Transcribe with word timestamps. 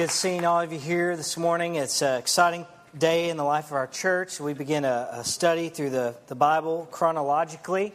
good 0.00 0.10
seeing 0.10 0.46
all 0.46 0.62
of 0.62 0.72
you 0.72 0.78
here 0.78 1.14
this 1.14 1.36
morning. 1.36 1.74
It's 1.74 2.00
an 2.00 2.18
exciting 2.18 2.64
day 2.96 3.28
in 3.28 3.36
the 3.36 3.44
life 3.44 3.66
of 3.66 3.72
our 3.72 3.86
church. 3.86 4.40
We 4.40 4.54
begin 4.54 4.86
a, 4.86 5.10
a 5.12 5.24
study 5.24 5.68
through 5.68 5.90
the, 5.90 6.14
the 6.26 6.34
Bible 6.34 6.88
chronologically. 6.90 7.92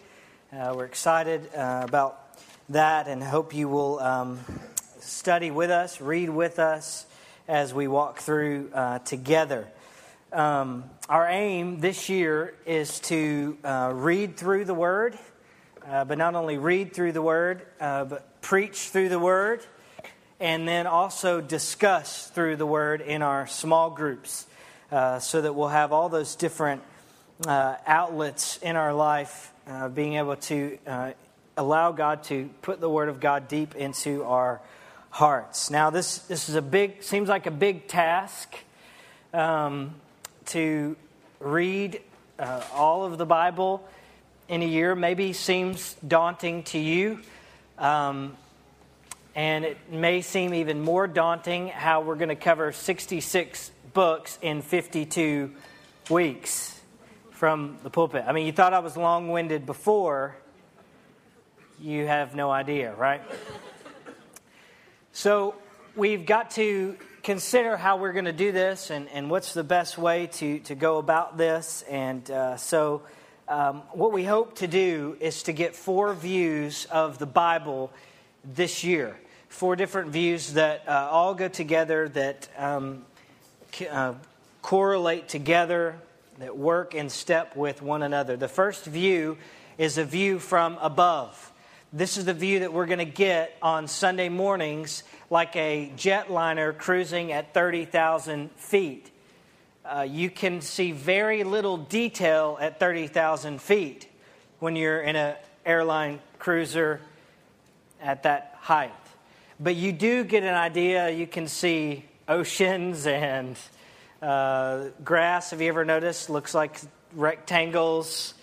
Uh, 0.54 0.76
we're 0.78 0.86
excited 0.86 1.50
uh, 1.56 1.82
about 1.84 2.38
that 2.70 3.08
and 3.08 3.24
hope 3.24 3.56
you 3.56 3.68
will 3.68 3.98
um, 4.02 4.40
study 5.00 5.50
with 5.50 5.72
us, 5.72 6.00
read 6.00 6.30
with 6.30 6.60
us 6.60 7.08
as 7.48 7.74
we 7.74 7.88
walk 7.88 8.20
through 8.20 8.70
uh, 8.76 9.00
together. 9.00 9.68
Um, 10.32 10.84
our 11.10 11.28
aim 11.28 11.80
this 11.80 12.08
year 12.08 12.54
is 12.68 13.00
to 13.00 13.58
uh, 13.64 13.92
read 13.96 14.38
through 14.38 14.66
the 14.66 14.76
Word, 14.76 15.18
uh, 15.90 16.06
but 16.06 16.20
not 16.20 16.36
only 16.36 16.60
read 16.60 16.94
through 16.94 17.14
the 17.14 17.24
Word, 17.24 17.66
uh, 17.80 18.06
but 18.06 18.42
preach 18.44 18.90
through 18.90 19.10
the 19.10 19.18
Word 19.18 19.66
and 20.40 20.68
then 20.68 20.88
also 20.88 21.42
discuss 21.42 22.28
through 22.28 22.58
the 22.58 22.66
word 22.66 23.02
in 23.02 23.22
our 23.22 23.48
small 23.48 23.90
groups 23.90 24.46
uh, 24.92 25.20
so 25.20 25.42
that 25.42 25.54
we'll 25.54 25.70
have 25.70 25.94
all 25.94 26.10
those 26.10 26.36
different 26.36 26.82
uh, 27.48 27.76
outlets 27.86 28.58
in 28.58 28.76
our 28.76 28.94
life, 28.94 29.52
uh, 29.68 29.90
being 29.90 30.16
able 30.16 30.36
to 30.36 30.78
uh, 30.86 31.12
allow 31.58 31.92
God 31.92 32.24
to 32.26 32.50
put 32.62 32.82
the 32.82 32.90
word 32.90 33.10
of 33.10 33.20
God 33.20 33.48
deep 33.48 33.76
into 33.76 34.24
our 34.24 34.62
hearts. 35.10 35.70
Now, 35.70 35.90
this, 35.90 36.20
this 36.20 36.50
is 36.50 36.56
a 36.56 36.62
big, 36.62 37.02
seems 37.02 37.30
like 37.30 37.46
a 37.46 37.52
big 37.52 37.88
task 37.88 38.56
um, 39.34 39.96
to 40.48 40.96
read 41.40 42.02
uh, 42.38 42.62
all 42.74 43.06
of 43.06 43.18
the 43.18 43.26
Bible 43.26 43.88
in 44.50 44.62
a 44.62 44.68
year. 44.68 44.96
Maybe 44.96 45.32
seems 45.32 45.96
daunting 46.06 46.64
to 46.64 46.78
you. 46.78 47.20
Um, 47.78 48.36
and 49.36 49.66
it 49.66 49.78
may 49.92 50.22
seem 50.22 50.54
even 50.54 50.80
more 50.80 51.08
daunting 51.08 51.68
how 51.68 52.00
we're 52.00 52.16
going 52.16 52.30
to 52.30 52.36
cover 52.36 52.72
66 52.72 53.72
books 53.94 54.40
in 54.42 54.62
52 54.62 55.52
weeks 56.10 56.80
from 57.32 57.78
the 57.84 57.90
pulpit. 57.90 58.24
I 58.26 58.32
mean, 58.32 58.46
you 58.46 58.54
thought 58.54 58.74
I 58.74 58.80
was 58.80 58.96
long 58.96 59.30
winded 59.30 59.66
before, 59.66 60.38
you 61.82 62.08
have 62.08 62.34
no 62.34 62.50
idea, 62.50 62.96
right? 62.96 63.22
So, 65.12 65.56
we've 65.98 66.26
got 66.26 66.52
to 66.52 66.98
consider 67.22 67.76
how 67.76 67.98
we're 67.98 68.14
going 68.14 68.26
to 68.26 68.34
do 68.34 68.54
this 68.54 68.90
and, 68.90 69.10
and 69.10 69.30
what's 69.30 69.54
the 69.54 69.64
best 69.64 69.98
way 69.98 70.28
to, 70.28 70.60
to 70.60 70.76
go 70.76 70.98
about 70.98 71.38
this. 71.38 71.84
And 71.90 72.30
uh, 72.32 72.56
so, 72.56 73.02
um, 73.50 73.84
what 73.92 74.14
we 74.14 74.24
hope 74.24 74.56
to 74.58 74.68
do 74.68 75.18
is 75.20 75.44
to 75.44 75.54
get 75.54 75.76
four 75.76 76.14
views 76.14 76.86
of 76.90 77.18
the 77.20 77.26
Bible 77.26 77.92
this 78.44 78.84
year 78.84 79.18
four 79.56 79.78
different 79.78 80.12
views 80.12 80.52
that 80.54 80.84
uh, 80.86 81.08
all 81.10 81.34
go 81.34 81.48
together, 81.48 82.10
that 82.10 82.50
um, 82.58 83.06
uh, 83.90 84.14
correlate 84.62 85.30
together, 85.30 85.96
that 86.40 86.58
work 86.58 86.94
in 86.94 87.10
step 87.10 87.56
with 87.56 87.82
one 87.82 88.04
another. 88.04 88.36
The 88.36 88.50
first 88.50 88.84
view 88.84 89.38
is 89.78 89.98
a 89.98 90.04
view 90.04 90.40
from 90.40 90.78
above. 90.82 91.54
This 91.94 92.18
is 92.18 92.26
the 92.26 92.34
view 92.34 92.60
that 92.60 92.74
we're 92.74 92.86
going 92.86 93.00
to 93.00 93.06
get 93.06 93.56
on 93.62 93.88
Sunday 93.88 94.28
mornings, 94.28 95.04
like 95.30 95.56
a 95.56 95.90
jetliner 95.96 96.78
cruising 96.78 97.32
at 97.32 97.54
30,000 97.54 98.52
feet. 98.58 99.10
Uh, 99.86 100.02
you 100.02 100.30
can 100.30 100.60
see 100.60 100.92
very 100.92 101.46
little 101.46 101.78
detail 101.78 102.58
at 102.60 102.78
30,000 102.78 103.62
feet 103.62 104.10
when 104.60 104.76
you're 104.76 105.02
in 105.02 105.16
an 105.16 105.36
airline 105.66 106.20
cruiser 106.40 107.00
at 108.02 108.24
that 108.24 108.58
height. 108.60 108.92
But 109.60 109.76
you 109.76 109.94
do 109.94 110.26
get 110.26 110.44
an 110.44 110.54
idea. 110.54 111.10
You 111.10 111.28
can 111.28 111.48
see 111.48 112.06
oceans 112.28 113.08
and 113.08 113.58
uh, 114.22 114.86
grass. 115.04 115.52
Have 115.52 115.62
you 115.62 115.70
ever 115.70 115.86
noticed? 115.86 116.30
Looks 116.30 116.54
like 116.54 116.80
rectangles. 117.14 118.34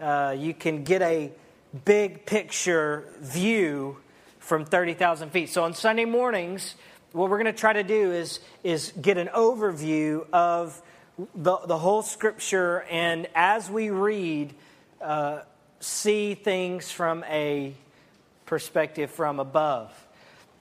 Uh, 0.00 0.34
you 0.38 0.52
can 0.52 0.84
get 0.84 1.02
a 1.02 1.30
big 1.84 2.26
picture 2.26 3.08
view 3.20 3.96
from 4.38 4.64
30,000 4.64 5.30
feet. 5.30 5.48
So 5.50 5.64
on 5.64 5.74
Sunday 5.74 6.04
mornings, 6.04 6.74
what 7.12 7.30
we're 7.30 7.38
going 7.38 7.52
to 7.52 7.58
try 7.58 7.72
to 7.72 7.82
do 7.82 8.12
is, 8.12 8.40
is 8.62 8.92
get 9.00 9.16
an 9.18 9.28
overview 9.28 10.26
of 10.32 10.80
the, 11.34 11.58
the 11.66 11.78
whole 11.78 12.02
scripture, 12.02 12.82
and 12.90 13.28
as 13.34 13.70
we 13.70 13.90
read, 13.90 14.54
uh, 15.00 15.40
see 15.80 16.34
things 16.34 16.90
from 16.90 17.24
a 17.24 17.74
perspective 18.46 19.10
from 19.10 19.38
above. 19.38 19.92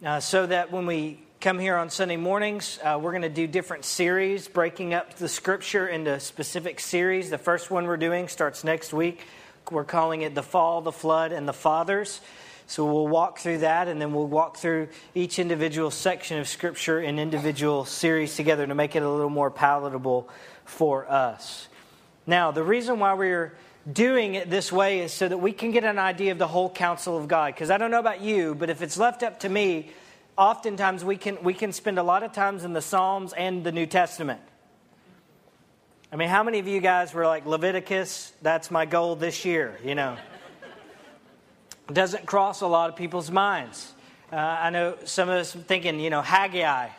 Uh, 0.02 0.22
so 0.22 0.46
that 0.46 0.72
when 0.72 0.86
we 0.86 1.20
come 1.42 1.60
here 1.60 1.76
on 1.76 1.90
Sunday 1.90 2.16
mornings, 2.16 2.80
uh, 2.82 2.98
we're 3.02 3.12
going 3.12 3.22
to 3.22 3.28
do 3.28 3.46
different 3.46 3.84
series, 3.84 4.48
breaking 4.48 4.94
up 4.94 5.16
the 5.16 5.28
scripture 5.28 5.90
into 5.90 6.18
specific 6.22 6.80
series. 6.80 7.30
The 7.30 7.38
first 7.38 7.70
one 7.70 7.86
we're 7.86 7.98
doing 7.98 8.30
starts 8.30 8.64
next 8.64 8.94
week. 8.94 9.26
We're 9.70 9.84
calling 9.84 10.22
it 10.22 10.36
The 10.36 10.42
Fall, 10.42 10.80
the 10.80 10.94
Flood, 10.94 11.34
and 11.34 11.46
the 11.46 11.54
Fathers. 11.54 12.22
So 12.66 12.86
we'll 12.86 13.10
walk 13.10 13.40
through 13.40 13.58
that, 13.58 13.90
and 13.90 14.02
then 14.02 14.14
we'll 14.14 14.28
walk 14.28 14.56
through 14.56 14.88
each 15.16 15.38
individual 15.38 15.92
section 15.92 16.40
of 16.40 16.48
scripture 16.48 17.02
in 17.02 17.20
individual 17.20 17.84
series 17.84 18.38
together 18.38 18.66
to 18.66 18.76
make 18.76 18.96
it 18.96 19.04
a 19.04 19.10
little 19.10 19.30
more 19.30 19.52
palatable 19.52 20.30
for 20.64 21.12
us. 21.12 21.68
Now, 22.26 22.52
the 22.52 22.64
reason 22.64 23.00
why 23.00 23.16
we're 23.16 23.54
doing 23.92 24.36
it 24.36 24.50
this 24.50 24.72
way 24.72 25.00
is 25.00 25.14
so 25.14 25.28
that 25.28 25.38
we 25.38 25.52
can 25.52 25.72
get 25.72 25.84
an 25.84 26.00
idea 26.00 26.32
of 26.32 26.38
the 26.38 26.48
whole 26.48 26.70
counsel 26.70 27.18
of 27.18 27.28
God. 27.28 27.54
Because 27.54 27.70
I 27.70 27.78
don't 27.78 27.92
know 27.92 28.00
about 28.00 28.22
you, 28.22 28.56
but 28.56 28.70
if 28.70 28.82
it's 28.82 28.98
left 28.98 29.24
up 29.24 29.40
to 29.42 29.50
me, 29.50 29.92
oftentimes 30.38 31.04
we 31.04 31.18
can, 31.18 31.42
we 31.44 31.54
can 31.54 31.72
spend 31.72 32.00
a 32.00 32.04
lot 32.04 32.24
of 32.24 32.32
times 32.32 32.64
in 32.64 32.74
the 32.74 32.82
Psalms 32.82 33.34
and 33.34 33.64
the 33.64 33.72
New 33.72 33.86
Testament. 33.86 34.42
I 36.12 36.16
mean, 36.16 36.30
how 36.30 36.44
many 36.44 36.60
of 36.60 36.68
you 36.68 36.80
guys 36.80 37.14
were 37.14 37.26
like, 37.26 37.46
Leviticus, 37.46 38.34
that's 38.42 38.72
my 38.72 38.86
goal 38.86 39.16
this 39.16 39.46
year, 39.46 39.78
you 39.84 39.96
know? 39.96 40.18
doesn't 41.94 42.26
cross 42.26 42.62
a 42.62 42.68
lot 42.68 42.90
of 42.90 42.96
people's 42.96 43.30
minds. 43.30 43.94
Uh, 44.32 44.36
I 44.36 44.70
know 44.70 44.98
some 45.06 45.30
of 45.30 45.36
us 45.36 45.54
thinking, 45.54 46.00
you 46.00 46.10
know, 46.10 46.22
Haggai. 46.22 46.90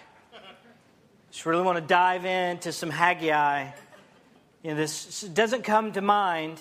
Just 1.30 1.46
really 1.46 1.62
want 1.62 1.78
to 1.78 1.84
dive 1.84 2.24
into 2.24 2.72
some 2.72 2.90
Haggai. 2.90 3.70
You 4.62 4.70
know, 4.70 4.76
this 4.76 5.22
doesn't 5.22 5.62
come 5.62 5.92
to 5.92 6.00
mind 6.00 6.60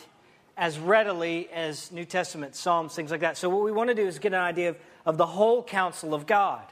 as 0.59 0.78
readily 0.78 1.50
as 1.53 1.90
New 1.90 2.03
Testament, 2.03 2.53
Psalms, 2.53 2.94
things 2.94 3.12
like 3.12 3.22
that. 3.22 3.38
So, 3.38 3.50
what 3.50 3.64
we 3.64 3.72
want 3.72 3.88
to 3.88 3.96
do 3.96 4.06
is 4.06 4.20
get 4.20 4.34
an 4.34 4.42
idea 4.42 4.72
of, 4.72 4.78
of 5.06 5.18
the 5.18 5.25
whole 5.25 5.64
counsel 5.64 6.14
of 6.14 6.28
God. 6.28 6.66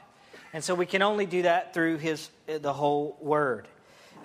And 0.52 0.62
so, 0.62 0.74
we 0.74 0.84
can 0.84 1.00
only 1.00 1.24
do 1.24 1.42
that 1.42 1.72
through 1.72 1.96
his, 1.96 2.28
the 2.46 2.74
whole 2.74 3.16
Word. 3.18 3.66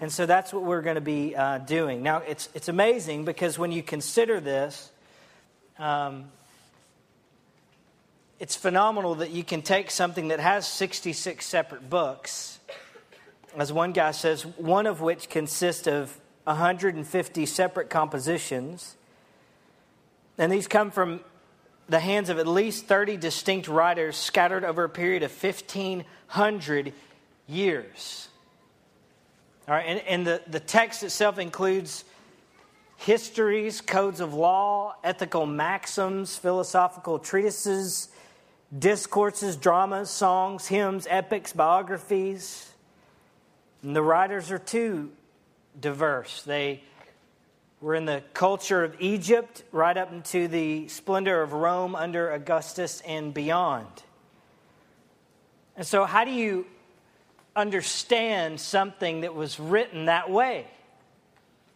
And 0.02 0.12
so, 0.12 0.26
that's 0.26 0.52
what 0.52 0.64
we're 0.64 0.82
going 0.82 0.96
to 0.96 1.02
be 1.02 1.34
uh, 1.34 1.60
doing. 1.60 2.04
Now, 2.04 2.18
it's, 2.28 2.50
it's 2.54 2.68
amazing 2.68 3.24
because 3.24 3.58
when 3.58 3.72
you 3.72 3.82
consider 3.82 4.42
this, 4.42 4.92
um, 5.80 6.26
it's 8.42 8.58
phenomenal 8.58 9.16
that 9.16 9.32
you 9.32 9.46
can 9.46 9.62
take 9.62 9.92
something 9.92 10.28
that 10.28 10.42
has 10.42 10.68
66 10.68 11.46
separate 11.46 11.90
books, 11.90 12.60
as 13.56 13.72
one 13.72 13.94
guy 13.94 14.12
says, 14.12 14.46
one 14.46 14.88
of 14.88 15.00
which 15.00 15.30
consists 15.30 15.88
of 15.88 16.20
150 16.44 17.46
separate 17.46 17.90
compositions 17.90 18.98
and 20.38 20.52
these 20.52 20.68
come 20.68 20.92
from 20.92 21.22
the 21.88 22.00
hands 22.00 22.30
of 22.30 22.40
at 22.40 22.48
least 22.48 22.86
30 22.86 23.18
distinct 23.18 23.68
writers 23.68 24.16
scattered 24.16 24.64
over 24.64 24.86
a 24.86 24.90
period 24.90 25.24
of 25.24 25.32
1,500 25.32 26.94
years. 27.48 28.28
All 29.68 29.76
right, 29.76 29.86
and, 29.86 30.00
and 30.02 30.28
the, 30.28 30.42
the 30.48 30.60
text 30.60 31.04
itself 31.04 31.40
includes 31.40 32.04
histories, 32.98 33.82
codes 33.82 34.20
of 34.20 34.34
law, 34.34 34.96
ethical 35.04 35.46
maxims, 35.46 36.38
philosophical 36.38 37.20
treatises, 37.20 38.10
discourses, 38.78 39.56
dramas, 39.56 40.10
songs, 40.10 40.68
hymns, 40.68 41.06
epics, 41.10 41.54
biographies. 41.54 42.72
And 43.84 43.96
the 43.96 44.02
writers 44.02 44.52
are 44.52 44.60
too 44.60 45.12
diverse. 45.80 46.44
They 46.44 46.84
we're 47.84 47.96
in 47.96 48.06
the 48.06 48.24
culture 48.34 48.82
of 48.86 48.96
Egypt, 49.02 49.62
right 49.74 49.98
up 49.98 50.10
into 50.10 50.48
the 50.48 50.88
splendor 50.88 51.42
of 51.42 51.52
Rome 51.52 51.96
under 51.96 52.32
Augustus 52.32 53.02
and 53.06 53.34
beyond. 53.34 54.04
And 55.76 55.86
so, 55.86 56.06
how 56.06 56.24
do 56.24 56.32
you 56.32 56.66
understand 57.58 58.62
something 58.62 59.20
that 59.22 59.36
was 59.36 59.60
written 59.60 60.06
that 60.06 60.30
way? 60.30 60.66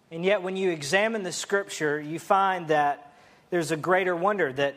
And 0.10 0.24
yet, 0.24 0.42
when 0.44 0.56
you 0.56 0.72
examine 0.72 1.24
the 1.24 1.34
scripture, 1.34 2.00
you 2.00 2.20
find 2.20 2.70
that 2.70 3.14
there's 3.50 3.72
a 3.72 3.78
greater 3.78 4.16
wonder 4.16 4.54
that 4.54 4.76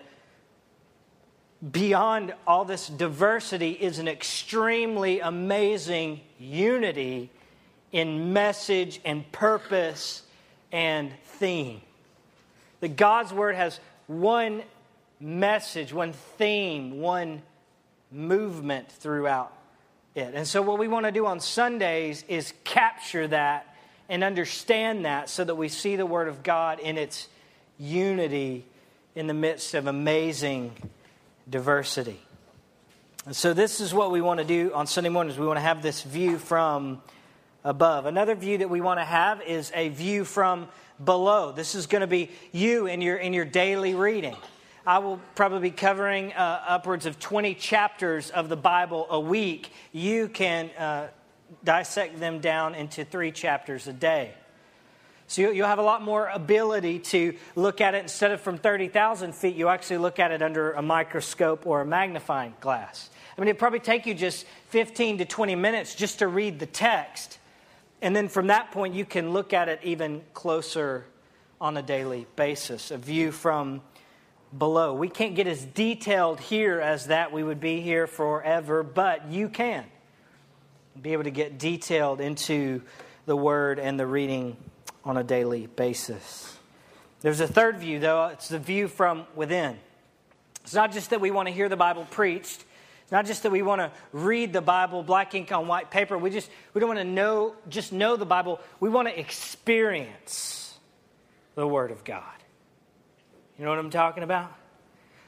beyond 1.71 2.35
all 2.45 2.65
this 2.65 2.89
diversity 2.89 3.71
is 3.71 4.01
an 4.01 4.09
extremely 4.09 5.21
amazing 5.21 6.23
unity 6.41 7.31
in 7.93 8.33
message 8.33 9.01
and 9.05 9.31
purpose 9.31 10.25
and 10.73 11.13
theme. 11.39 11.81
That 12.81 12.97
God's 12.97 13.33
Word 13.33 13.55
has 13.55 13.79
one 14.07 14.63
message, 15.21 15.93
one 15.93 16.13
theme, 16.39 17.01
one 17.01 17.43
movement 18.11 18.91
throughout 18.91 19.53
it. 20.15 20.35
And 20.35 20.47
so, 20.47 20.63
what 20.63 20.79
we 20.79 20.89
want 20.89 21.07
to 21.07 21.13
do 21.13 21.27
on 21.27 21.41
Sundays 21.41 22.25
is 22.29 22.53
capture 22.65 23.29
that 23.29 23.67
and 24.09 24.25
understand 24.25 25.05
that 25.05 25.29
so 25.29 25.45
that 25.45 25.55
we 25.55 25.69
see 25.69 25.97
the 25.97 26.07
Word 26.07 26.29
of 26.29 26.43
God 26.43 26.81
in 26.81 26.99
its 26.99 27.29
unity 27.79 28.65
in 29.15 29.27
the 29.27 29.35
midst 29.35 29.75
of 29.75 29.87
amazing 29.87 30.73
diversity. 31.49 32.21
And 33.27 33.37
so, 33.37 33.55
this 33.55 33.81
is 33.81 33.95
what 33.95 34.11
we 34.11 34.21
want 34.21 34.39
to 34.39 34.47
do 34.47 34.73
on 34.75 34.87
Sunday 34.87 35.11
mornings. 35.11 35.39
We 35.39 35.47
want 35.47 35.59
to 35.59 35.63
have 35.63 35.83
this 35.83 36.03
view 36.03 36.39
from 36.39 37.03
above. 37.65 38.07
Another 38.07 38.35
view 38.35 38.59
that 38.59 38.71
we 38.71 38.81
want 38.81 39.01
to 39.01 39.05
have 39.05 39.43
is 39.43 39.71
a 39.75 39.89
view 39.91 40.25
from 40.25 40.69
below. 41.05 41.53
This 41.53 41.75
is 41.75 41.87
going 41.87 42.01
to 42.01 42.07
be 42.07 42.31
you 42.53 42.87
in 42.87 43.01
your, 43.01 43.17
in 43.17 43.33
your 43.33 43.45
daily 43.45 43.95
reading. 43.95 44.37
I 44.87 44.99
will 44.99 45.21
probably 45.35 45.71
be 45.71 45.71
covering 45.71 46.33
uh, 46.33 46.63
upwards 46.67 47.07
of 47.07 47.19
20 47.19 47.55
chapters 47.55 48.31
of 48.31 48.49
the 48.49 48.57
Bible 48.57 49.07
a 49.11 49.21
week. 49.21 49.73
You 49.93 50.29
can 50.29 50.71
uh, 50.71 51.09
dissect 51.65 52.19
them 52.19 52.41
down 52.41 52.75
into 52.75 53.05
three 53.05 53.31
chapters 53.31 53.87
a 53.87 53.93
day. 53.93 54.33
So 55.27 55.43
you'll 55.53 55.69
have 55.69 55.79
a 55.79 55.83
lot 55.83 56.03
more 56.03 56.27
ability 56.27 56.99
to 56.99 57.37
look 57.55 57.81
at 57.81 57.95
it 57.95 58.03
instead 58.03 58.33
of 58.33 58.41
from 58.41 58.59
30,000 58.59 59.33
feet, 59.33 59.55
you 59.55 59.69
actually 59.69 59.99
look 59.99 60.19
at 60.19 60.33
it 60.33 60.43
under 60.43 60.73
a 60.73 60.83
microscope 60.83 61.67
or 61.67 61.83
a 61.83 61.87
magnifying 61.87 62.55
glass. 62.61 63.11
I 63.37 63.41
mean, 63.41 63.47
it'd 63.47 63.61
probably 63.61 63.79
take 63.79 64.07
you 64.07 64.15
just 64.15 64.45
15 64.71 65.19
to 65.19 65.25
20 65.25 65.55
minutes 65.55 65.95
just 65.95 66.19
to 66.19 66.27
read 66.27 66.59
the 66.59 66.67
text. 66.67 67.39
And 68.03 68.17
then 68.17 68.29
from 68.29 68.47
that 68.49 68.71
point, 68.71 68.95
you 68.95 69.05
can 69.05 69.33
look 69.33 69.53
at 69.53 69.69
it 69.69 69.81
even 69.83 70.23
closer 70.33 71.05
on 71.61 71.77
a 71.77 71.83
daily 71.83 72.27
basis, 72.37 72.91
a 72.91 72.97
view 72.97 73.31
from 73.31 73.83
below. 74.57 74.95
We 74.95 75.09
can't 75.09 75.35
get 75.35 75.47
as 75.47 75.65
detailed 75.65 76.41
here 76.41 76.81
as 76.81 77.07
that. 77.07 77.33
We 77.33 77.43
would 77.43 77.61
be 77.61 77.81
here 77.81 78.07
forever, 78.07 78.83
but 78.83 79.31
you 79.31 79.49
can 79.49 79.85
be 81.01 81.13
able 81.13 81.25
to 81.25 81.31
get 81.31 81.59
detailed 81.59 82.21
into 82.21 82.83
the 83.27 83.37
Word 83.37 83.79
and 83.79 84.01
the 84.01 84.07
reading 84.07 84.57
on 85.05 85.17
a 85.17 85.23
daily 85.23 85.67
basis. 85.67 86.59
There's 87.21 87.41
a 87.41 87.47
third 87.47 87.79
view, 87.79 88.01
though. 88.01 88.29
It's 88.29 88.49
the 88.49 88.59
view 88.59 88.89
from 88.89 89.27
within. 89.35 89.79
It's 90.63 90.75
not 90.75 90.93
just 90.93 91.11
that 91.11 91.21
we 91.21 91.31
want 91.31 91.49
to 91.49 91.55
hear 91.55 91.69
the 91.69 91.77
Bible 91.77 92.07
preached. 92.11 92.65
Not 93.11 93.27
just 93.27 93.43
that 93.43 93.51
we 93.51 93.63
want 93.63 93.81
to 93.81 93.91
read 94.13 94.53
the 94.53 94.61
Bible 94.61 95.03
black 95.03 95.35
ink 95.35 95.51
on 95.51 95.67
white 95.67 95.91
paper. 95.91 96.17
We 96.17 96.31
just 96.31 96.49
we 96.75 96.81
don't 96.81 96.89
want 96.89 97.01
to 97.01 97.05
know 97.05 97.55
just 97.69 97.93
know 97.93 98.17
the 98.17 98.27
Bible. 98.27 98.61
We 98.79 98.89
want 98.89 99.09
to 99.09 99.19
experience 99.19 100.79
the 101.57 101.67
Word 101.67 101.91
of 101.91 102.05
God. 102.05 102.25
You 103.59 103.65
know 103.65 103.71
what 103.71 103.79
I'm 103.79 103.91
talking 103.91 104.23
about? 104.23 104.53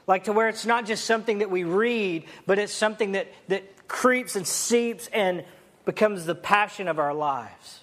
Like 0.07 0.25
to 0.25 0.33
where 0.33 0.49
it's 0.49 0.65
not 0.65 0.85
just 0.85 1.05
something 1.05 1.39
that 1.39 1.51
we 1.51 1.63
read, 1.63 2.25
but 2.45 2.59
it's 2.59 2.73
something 2.73 3.13
that, 3.13 3.31
that 3.47 3.87
creeps 3.87 4.35
and 4.35 4.45
seeps 4.45 5.07
and 5.13 5.45
becomes 5.85 6.25
the 6.25 6.35
passion 6.35 6.87
of 6.87 6.99
our 6.99 7.13
lives. 7.13 7.82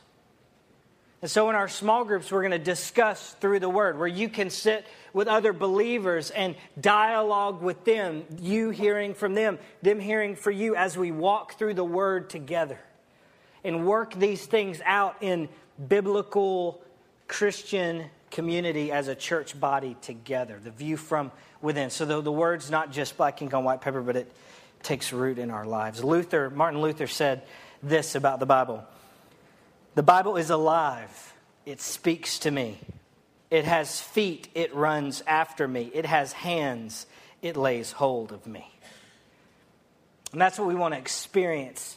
And 1.23 1.31
so 1.31 1.51
in 1.51 1.57
our 1.57 1.69
small 1.69 2.05
groups, 2.05 2.33
we're 2.33 2.41
going 2.41 2.53
to 2.53 2.59
discuss 2.59 3.33
through 3.41 3.61
the 3.61 3.69
Word, 3.69 3.99
where 3.99 4.09
you 4.09 4.29
can 4.29 4.49
sit 4.49 4.87
with 5.13 5.29
other 5.29 5.53
believers 5.53 6.31
and 6.31 6.55
dialogue 6.81 7.61
with 7.63 7.85
them, 7.85 8.25
you 8.41 8.71
hearing 8.71 9.15
from 9.15 9.35
them, 9.35 9.59
them 9.83 10.01
hearing 10.01 10.35
from 10.35 10.55
you 10.55 10.77
as 10.77 10.97
we 10.97 11.13
walk 11.13 11.59
through 11.59 11.75
the 11.75 11.85
Word 11.85 12.31
together 12.31 12.79
and 13.65 13.87
work 13.87 14.15
these 14.15 14.45
things 14.47 14.81
out 14.87 15.17
in 15.21 15.49
biblical 15.89 16.81
Christian 17.29 18.07
community 18.31 18.91
as 18.91 19.09
a 19.09 19.15
church 19.15 19.59
body 19.59 19.97
together, 20.01 20.59
the 20.63 20.71
view 20.71 20.97
from 20.97 21.31
within. 21.61 21.91
So 21.91 22.05
the, 22.05 22.21
the 22.21 22.33
word's 22.33 22.71
not 22.71 22.93
just 22.93 23.17
black 23.17 23.43
ink 23.43 23.53
on 23.53 23.65
white 23.65 23.81
paper, 23.81 24.01
but 24.01 24.17
it 24.17 24.33
takes 24.83 25.13
root 25.13 25.39
in 25.39 25.51
our 25.51 25.67
lives. 25.67 26.03
Luther, 26.03 26.49
Martin 26.49 26.81
Luther 26.81 27.07
said 27.07 27.43
this 27.83 28.15
about 28.15 28.41
the 28.41 28.47
Bible 28.47 28.85
The 29.95 30.03
Bible 30.03 30.37
is 30.37 30.51
alive, 30.51 31.35
it 31.67 31.81
speaks 31.81 32.39
to 32.41 32.51
me. 32.51 32.79
It 33.51 33.65
has 33.65 34.01
feet, 34.01 34.49
it 34.55 34.73
runs 34.75 35.23
after 35.27 35.67
me. 35.67 35.91
It 35.93 36.07
has 36.07 36.33
hands, 36.33 37.07
it 37.43 37.57
lays 37.57 37.91
hold 37.91 38.31
of 38.31 38.47
me. 38.47 38.71
And 40.33 40.41
that's 40.41 40.59
what 40.59 40.69
we 40.69 40.77
want 40.77 40.95
to 40.95 41.01
experience. 41.01 41.97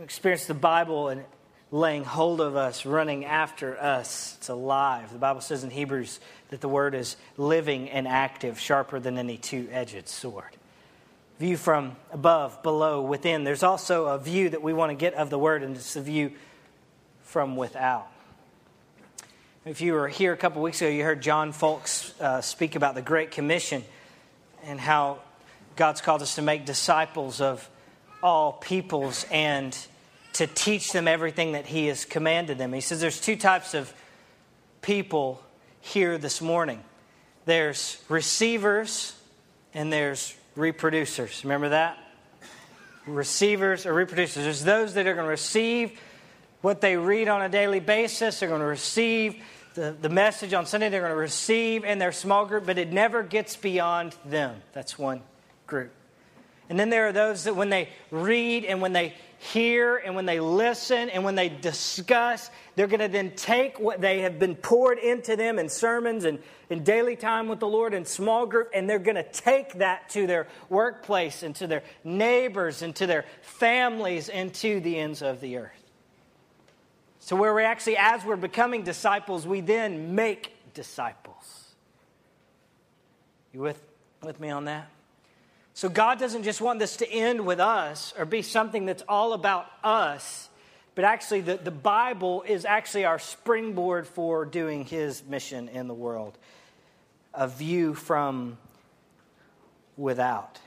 Experience 0.00 0.46
the 0.46 0.54
Bible 0.54 1.08
and 1.08 1.24
laying 1.72 2.04
hold 2.04 2.40
of 2.40 2.54
us, 2.54 2.86
running 2.86 3.24
after 3.24 3.76
us. 3.80 4.36
It's 4.38 4.48
alive. 4.48 5.12
The 5.12 5.18
Bible 5.18 5.40
says 5.40 5.64
in 5.64 5.70
Hebrews 5.70 6.20
that 6.50 6.60
the 6.60 6.68
word 6.68 6.94
is 6.94 7.16
living 7.36 7.90
and 7.90 8.06
active, 8.06 8.60
sharper 8.60 9.00
than 9.00 9.18
any 9.18 9.36
two 9.36 9.68
edged 9.72 10.08
sword. 10.08 10.56
View 11.40 11.56
from 11.56 11.96
above, 12.12 12.62
below, 12.62 13.02
within. 13.02 13.42
There's 13.42 13.64
also 13.64 14.06
a 14.06 14.18
view 14.18 14.50
that 14.50 14.62
we 14.62 14.72
want 14.72 14.90
to 14.90 14.94
get 14.94 15.14
of 15.14 15.28
the 15.28 15.38
word, 15.38 15.64
and 15.64 15.76
it's 15.76 15.96
a 15.96 16.00
view 16.00 16.32
from 17.26 17.56
without. 17.56 18.08
If 19.64 19.80
you 19.80 19.92
were 19.94 20.08
here 20.08 20.32
a 20.32 20.36
couple 20.36 20.62
weeks 20.62 20.80
ago, 20.80 20.88
you 20.88 21.02
heard 21.02 21.20
John 21.20 21.52
Folks 21.52 22.18
uh, 22.20 22.40
speak 22.40 22.76
about 22.76 22.94
the 22.94 23.02
Great 23.02 23.32
Commission 23.32 23.84
and 24.64 24.80
how 24.80 25.18
God's 25.74 26.00
called 26.00 26.22
us 26.22 26.36
to 26.36 26.42
make 26.42 26.64
disciples 26.64 27.40
of 27.40 27.68
all 28.22 28.52
peoples 28.52 29.26
and 29.30 29.76
to 30.34 30.46
teach 30.46 30.92
them 30.92 31.08
everything 31.08 31.52
that 31.52 31.66
He 31.66 31.88
has 31.88 32.04
commanded 32.04 32.58
them. 32.58 32.72
He 32.72 32.80
says 32.80 33.00
there's 33.00 33.20
two 33.20 33.36
types 33.36 33.74
of 33.74 33.92
people 34.80 35.42
here 35.80 36.16
this 36.18 36.40
morning 36.40 36.82
there's 37.44 38.02
receivers 38.08 39.14
and 39.72 39.92
there's 39.92 40.34
reproducers. 40.56 41.44
Remember 41.44 41.68
that? 41.70 41.96
Receivers 43.06 43.86
or 43.86 43.94
reproducers. 43.94 44.34
There's 44.34 44.64
those 44.64 44.94
that 44.94 45.06
are 45.06 45.14
going 45.14 45.26
to 45.26 45.30
receive 45.30 45.98
what 46.66 46.80
they 46.80 46.96
read 46.96 47.28
on 47.28 47.42
a 47.42 47.48
daily 47.48 47.78
basis, 47.78 48.40
they're 48.40 48.48
going 48.48 48.60
to 48.60 48.66
receive 48.66 49.40
the, 49.74 49.96
the 50.02 50.08
message 50.08 50.52
on 50.52 50.66
Sunday, 50.66 50.88
they're 50.88 51.02
going 51.02 51.12
to 51.12 51.16
receive 51.16 51.84
in 51.84 52.00
their 52.00 52.10
small 52.10 52.44
group, 52.44 52.66
but 52.66 52.76
it 52.76 52.92
never 52.92 53.22
gets 53.22 53.54
beyond 53.54 54.16
them. 54.24 54.60
That's 54.72 54.98
one 54.98 55.22
group. 55.68 55.92
And 56.68 56.76
then 56.76 56.90
there 56.90 57.06
are 57.06 57.12
those 57.12 57.44
that 57.44 57.54
when 57.54 57.70
they 57.70 57.88
read 58.10 58.64
and 58.64 58.82
when 58.82 58.92
they 58.92 59.14
hear 59.38 59.96
and 59.98 60.16
when 60.16 60.26
they 60.26 60.40
listen 60.40 61.08
and 61.08 61.22
when 61.22 61.36
they 61.36 61.48
discuss, 61.48 62.50
they're 62.74 62.88
going 62.88 62.98
to 62.98 63.06
then 63.06 63.30
take 63.36 63.78
what 63.78 64.00
they 64.00 64.22
have 64.22 64.40
been 64.40 64.56
poured 64.56 64.98
into 64.98 65.36
them 65.36 65.60
in 65.60 65.68
sermons 65.68 66.24
and 66.24 66.40
in 66.68 66.82
daily 66.82 67.14
time 67.14 67.46
with 67.46 67.60
the 67.60 67.68
Lord 67.68 67.94
in 67.94 68.04
small 68.04 68.44
group, 68.44 68.70
and 68.74 68.90
they're 68.90 68.98
going 68.98 69.14
to 69.14 69.30
take 69.30 69.74
that 69.74 70.08
to 70.08 70.26
their 70.26 70.48
workplace 70.68 71.44
and 71.44 71.54
to 71.54 71.68
their 71.68 71.84
neighbors 72.02 72.82
and 72.82 72.92
to 72.96 73.06
their 73.06 73.24
families 73.42 74.28
and 74.28 74.52
to 74.54 74.80
the 74.80 74.98
ends 74.98 75.22
of 75.22 75.40
the 75.40 75.58
earth. 75.58 75.85
So, 77.26 77.34
where 77.34 77.52
we 77.52 77.64
actually, 77.64 77.96
as 77.96 78.24
we're 78.24 78.36
becoming 78.36 78.84
disciples, 78.84 79.48
we 79.48 79.60
then 79.60 80.14
make 80.14 80.52
disciples. 80.74 81.74
You 83.52 83.62
with, 83.62 83.82
with 84.22 84.38
me 84.38 84.50
on 84.50 84.66
that? 84.66 84.88
So 85.74 85.88
God 85.88 86.20
doesn't 86.20 86.44
just 86.44 86.60
want 86.60 86.78
this 86.78 86.94
to 86.98 87.10
end 87.10 87.44
with 87.44 87.58
us 87.58 88.14
or 88.16 88.26
be 88.26 88.42
something 88.42 88.86
that's 88.86 89.02
all 89.08 89.32
about 89.32 89.66
us, 89.82 90.50
but 90.94 91.04
actually, 91.04 91.40
the, 91.40 91.56
the 91.56 91.72
Bible 91.72 92.44
is 92.46 92.64
actually 92.64 93.04
our 93.04 93.18
springboard 93.18 94.06
for 94.06 94.44
doing 94.44 94.84
His 94.84 95.24
mission 95.24 95.68
in 95.68 95.88
the 95.88 95.94
world. 95.94 96.38
A 97.34 97.48
view 97.48 97.94
from 97.94 98.56
without. 99.96 100.60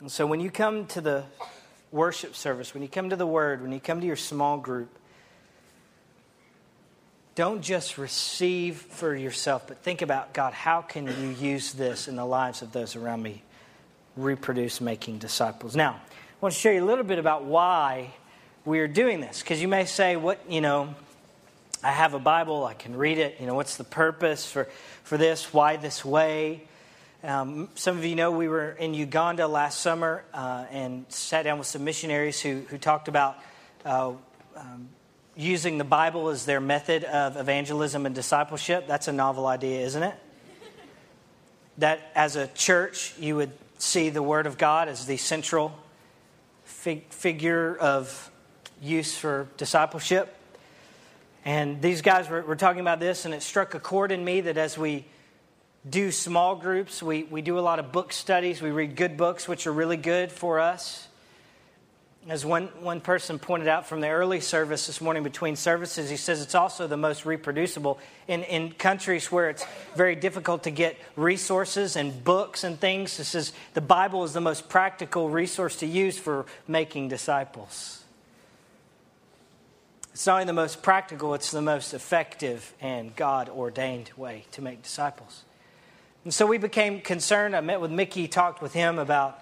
And 0.00 0.10
so 0.10 0.26
when 0.26 0.40
you 0.40 0.50
come 0.50 0.86
to 0.86 1.02
the 1.02 1.24
worship 1.96 2.36
service, 2.36 2.74
when 2.74 2.82
you 2.82 2.88
come 2.88 3.10
to 3.10 3.16
the 3.16 3.26
Word, 3.26 3.62
when 3.62 3.72
you 3.72 3.80
come 3.80 4.00
to 4.00 4.06
your 4.06 4.16
small 4.16 4.58
group, 4.58 4.88
don't 7.34 7.60
just 7.60 7.98
receive 7.98 8.76
for 8.76 9.14
yourself, 9.14 9.66
but 9.66 9.78
think 9.78 10.02
about 10.02 10.32
God, 10.32 10.52
how 10.52 10.80
can 10.80 11.06
you 11.06 11.28
use 11.30 11.72
this 11.72 12.08
in 12.08 12.16
the 12.16 12.24
lives 12.24 12.62
of 12.62 12.72
those 12.72 12.96
around 12.96 13.22
me? 13.22 13.42
Reproduce 14.16 14.80
making 14.80 15.18
disciples. 15.18 15.76
Now, 15.76 15.92
I 15.92 16.38
want 16.40 16.54
to 16.54 16.60
show 16.60 16.70
you 16.70 16.82
a 16.82 16.86
little 16.86 17.04
bit 17.04 17.18
about 17.18 17.44
why 17.44 18.14
we're 18.64 18.88
doing 18.88 19.20
this. 19.20 19.40
Because 19.40 19.60
you 19.60 19.68
may 19.68 19.84
say, 19.84 20.16
what, 20.16 20.40
you 20.50 20.60
know, 20.60 20.94
I 21.82 21.92
have 21.92 22.14
a 22.14 22.18
Bible, 22.18 22.64
I 22.64 22.74
can 22.74 22.96
read 22.96 23.18
it. 23.18 23.36
You 23.38 23.46
know, 23.46 23.54
what's 23.54 23.76
the 23.76 23.84
purpose 23.84 24.50
for, 24.50 24.64
for 25.04 25.18
this? 25.18 25.52
Why 25.52 25.76
this 25.76 26.04
way? 26.04 26.62
Um, 27.26 27.70
some 27.74 27.98
of 27.98 28.04
you 28.04 28.14
know 28.14 28.30
we 28.30 28.46
were 28.46 28.70
in 28.70 28.94
Uganda 28.94 29.48
last 29.48 29.80
summer 29.80 30.22
uh, 30.32 30.66
and 30.70 31.04
sat 31.08 31.42
down 31.42 31.58
with 31.58 31.66
some 31.66 31.82
missionaries 31.82 32.40
who, 32.40 32.60
who 32.68 32.78
talked 32.78 33.08
about 33.08 33.36
uh, 33.84 34.12
um, 34.54 34.88
using 35.34 35.76
the 35.76 35.82
Bible 35.82 36.28
as 36.28 36.46
their 36.46 36.60
method 36.60 37.02
of 37.02 37.36
evangelism 37.36 38.06
and 38.06 38.14
discipleship. 38.14 38.86
That's 38.86 39.08
a 39.08 39.12
novel 39.12 39.48
idea, 39.48 39.80
isn't 39.80 40.04
it? 40.04 40.14
that 41.78 42.12
as 42.14 42.36
a 42.36 42.46
church, 42.46 43.12
you 43.18 43.34
would 43.34 43.50
see 43.76 44.08
the 44.08 44.22
Word 44.22 44.46
of 44.46 44.56
God 44.56 44.86
as 44.86 45.04
the 45.06 45.16
central 45.16 45.76
fig- 46.62 47.08
figure 47.10 47.76
of 47.76 48.30
use 48.80 49.16
for 49.16 49.48
discipleship. 49.56 50.32
And 51.44 51.82
these 51.82 52.02
guys 52.02 52.28
were, 52.28 52.42
were 52.42 52.54
talking 52.54 52.82
about 52.82 53.00
this, 53.00 53.24
and 53.24 53.34
it 53.34 53.42
struck 53.42 53.74
a 53.74 53.80
chord 53.80 54.12
in 54.12 54.24
me 54.24 54.42
that 54.42 54.56
as 54.56 54.78
we 54.78 55.06
do 55.88 56.10
small 56.10 56.56
groups, 56.56 57.02
we, 57.02 57.24
we 57.24 57.42
do 57.42 57.58
a 57.58 57.60
lot 57.60 57.78
of 57.78 57.92
book 57.92 58.12
studies, 58.12 58.60
we 58.60 58.70
read 58.70 58.96
good 58.96 59.16
books, 59.16 59.46
which 59.46 59.66
are 59.66 59.72
really 59.72 59.96
good 59.96 60.32
for 60.32 60.58
us. 60.58 61.06
As 62.28 62.44
one, 62.44 62.66
one 62.80 63.00
person 63.00 63.38
pointed 63.38 63.68
out 63.68 63.86
from 63.86 64.00
the 64.00 64.08
early 64.08 64.40
service 64.40 64.88
this 64.88 65.00
morning 65.00 65.22
between 65.22 65.54
services, 65.54 66.10
he 66.10 66.16
says 66.16 66.42
it's 66.42 66.56
also 66.56 66.88
the 66.88 66.96
most 66.96 67.24
reproducible. 67.24 68.00
In, 68.26 68.42
in 68.42 68.72
countries 68.72 69.30
where 69.30 69.48
it's 69.48 69.64
very 69.94 70.16
difficult 70.16 70.64
to 70.64 70.72
get 70.72 70.96
resources 71.14 71.94
and 71.94 72.24
books 72.24 72.64
and 72.64 72.80
things, 72.80 73.18
this 73.18 73.36
is, 73.36 73.52
the 73.74 73.80
Bible 73.80 74.24
is 74.24 74.32
the 74.32 74.40
most 74.40 74.68
practical 74.68 75.30
resource 75.30 75.76
to 75.76 75.86
use 75.86 76.18
for 76.18 76.46
making 76.66 77.08
disciples. 77.08 78.02
It's 80.12 80.26
not 80.26 80.32
only 80.32 80.46
the 80.46 80.52
most 80.52 80.82
practical, 80.82 81.32
it's 81.34 81.52
the 81.52 81.62
most 81.62 81.94
effective 81.94 82.74
and 82.80 83.14
God 83.14 83.48
ordained 83.48 84.10
way 84.16 84.46
to 84.50 84.62
make 84.62 84.82
disciples. 84.82 85.44
And 86.26 86.34
so 86.34 86.44
we 86.44 86.58
became 86.58 87.02
concerned. 87.02 87.54
I 87.54 87.60
met 87.60 87.80
with 87.80 87.92
Mickey, 87.92 88.26
talked 88.26 88.60
with 88.60 88.72
him 88.72 88.98
about 88.98 89.40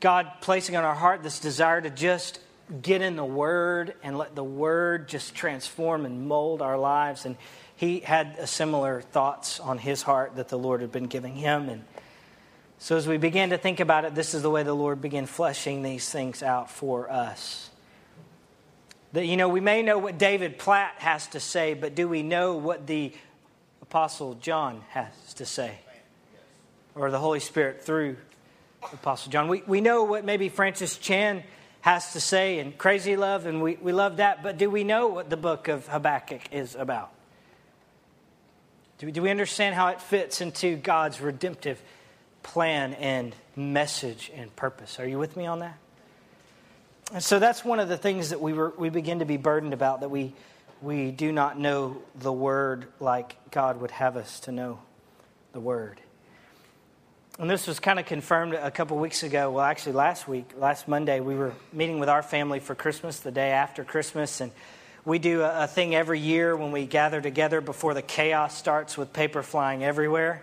God 0.00 0.30
placing 0.42 0.76
on 0.76 0.84
our 0.84 0.94
heart 0.94 1.22
this 1.22 1.38
desire 1.38 1.80
to 1.80 1.88
just 1.88 2.40
get 2.82 3.00
in 3.00 3.16
the 3.16 3.24
Word 3.24 3.94
and 4.02 4.18
let 4.18 4.34
the 4.34 4.44
Word 4.44 5.08
just 5.08 5.34
transform 5.34 6.04
and 6.04 6.28
mold 6.28 6.60
our 6.60 6.76
lives. 6.76 7.24
And 7.24 7.36
he 7.74 8.00
had 8.00 8.46
similar 8.50 9.00
thoughts 9.00 9.60
on 9.60 9.78
his 9.78 10.02
heart 10.02 10.36
that 10.36 10.50
the 10.50 10.58
Lord 10.58 10.82
had 10.82 10.92
been 10.92 11.06
giving 11.06 11.36
him. 11.36 11.70
And 11.70 11.84
so 12.76 12.98
as 12.98 13.08
we 13.08 13.16
began 13.16 13.48
to 13.48 13.56
think 13.56 13.80
about 13.80 14.04
it, 14.04 14.14
this 14.14 14.34
is 14.34 14.42
the 14.42 14.50
way 14.50 14.64
the 14.64 14.74
Lord 14.74 15.00
began 15.00 15.24
fleshing 15.24 15.82
these 15.82 16.06
things 16.06 16.42
out 16.42 16.70
for 16.70 17.10
us. 17.10 17.70
That, 19.14 19.24
you 19.24 19.38
know, 19.38 19.48
we 19.48 19.60
may 19.60 19.80
know 19.80 19.96
what 19.96 20.18
David 20.18 20.58
Platt 20.58 20.96
has 20.98 21.28
to 21.28 21.40
say, 21.40 21.72
but 21.72 21.94
do 21.94 22.08
we 22.08 22.22
know 22.22 22.56
what 22.56 22.86
the 22.86 23.14
Apostle 23.92 24.36
John 24.36 24.82
has 24.88 25.34
to 25.34 25.44
say? 25.44 25.78
Or 26.94 27.10
the 27.10 27.18
Holy 27.18 27.40
Spirit 27.40 27.84
through 27.84 28.16
Apostle 28.90 29.30
John. 29.30 29.48
We, 29.48 29.62
we 29.66 29.82
know 29.82 30.04
what 30.04 30.24
maybe 30.24 30.48
Francis 30.48 30.96
Chan 30.96 31.42
has 31.82 32.14
to 32.14 32.20
say 32.20 32.58
in 32.58 32.72
Crazy 32.72 33.18
Love, 33.18 33.44
and 33.44 33.60
we, 33.60 33.76
we 33.76 33.92
love 33.92 34.16
that, 34.16 34.42
but 34.42 34.56
do 34.56 34.70
we 34.70 34.82
know 34.82 35.08
what 35.08 35.28
the 35.28 35.36
book 35.36 35.68
of 35.68 35.86
Habakkuk 35.88 36.40
is 36.52 36.74
about? 36.74 37.12
Do 38.96 39.04
we, 39.04 39.12
do 39.12 39.20
we 39.20 39.28
understand 39.28 39.74
how 39.74 39.88
it 39.88 40.00
fits 40.00 40.40
into 40.40 40.76
God's 40.76 41.20
redemptive 41.20 41.78
plan 42.42 42.94
and 42.94 43.36
message 43.56 44.32
and 44.34 44.56
purpose? 44.56 45.00
Are 45.00 45.06
you 45.06 45.18
with 45.18 45.36
me 45.36 45.44
on 45.44 45.58
that? 45.58 45.76
And 47.12 47.22
so 47.22 47.38
that's 47.38 47.62
one 47.62 47.78
of 47.78 47.90
the 47.90 47.98
things 47.98 48.30
that 48.30 48.40
we, 48.40 48.54
were, 48.54 48.72
we 48.78 48.88
begin 48.88 49.18
to 49.18 49.26
be 49.26 49.36
burdened 49.36 49.74
about 49.74 50.00
that 50.00 50.10
we, 50.10 50.32
we 50.82 51.12
do 51.12 51.30
not 51.30 51.58
know 51.58 52.02
the 52.16 52.32
Word 52.32 52.88
like 52.98 53.36
God 53.50 53.80
would 53.80 53.92
have 53.92 54.16
us 54.16 54.40
to 54.40 54.52
know 54.52 54.80
the 55.52 55.60
Word. 55.60 56.00
And 57.38 57.48
this 57.48 57.66
was 57.66 57.80
kind 57.80 57.98
of 57.98 58.04
confirmed 58.04 58.54
a 58.54 58.70
couple 58.70 58.98
weeks 58.98 59.22
ago. 59.22 59.50
Well, 59.52 59.64
actually, 59.64 59.92
last 59.92 60.28
week, 60.28 60.52
last 60.58 60.88
Monday, 60.88 61.20
we 61.20 61.34
were 61.34 61.52
meeting 61.72 61.98
with 61.98 62.08
our 62.08 62.22
family 62.22 62.60
for 62.60 62.74
Christmas, 62.74 63.20
the 63.20 63.30
day 63.30 63.52
after 63.52 63.84
Christmas. 63.84 64.40
And 64.40 64.52
we 65.04 65.18
do 65.18 65.42
a, 65.42 65.64
a 65.64 65.66
thing 65.66 65.94
every 65.94 66.20
year 66.20 66.54
when 66.56 66.72
we 66.72 66.84
gather 66.84 67.20
together 67.20 67.60
before 67.60 67.94
the 67.94 68.02
chaos 68.02 68.56
starts 68.56 68.98
with 68.98 69.12
paper 69.12 69.42
flying 69.42 69.82
everywhere. 69.82 70.42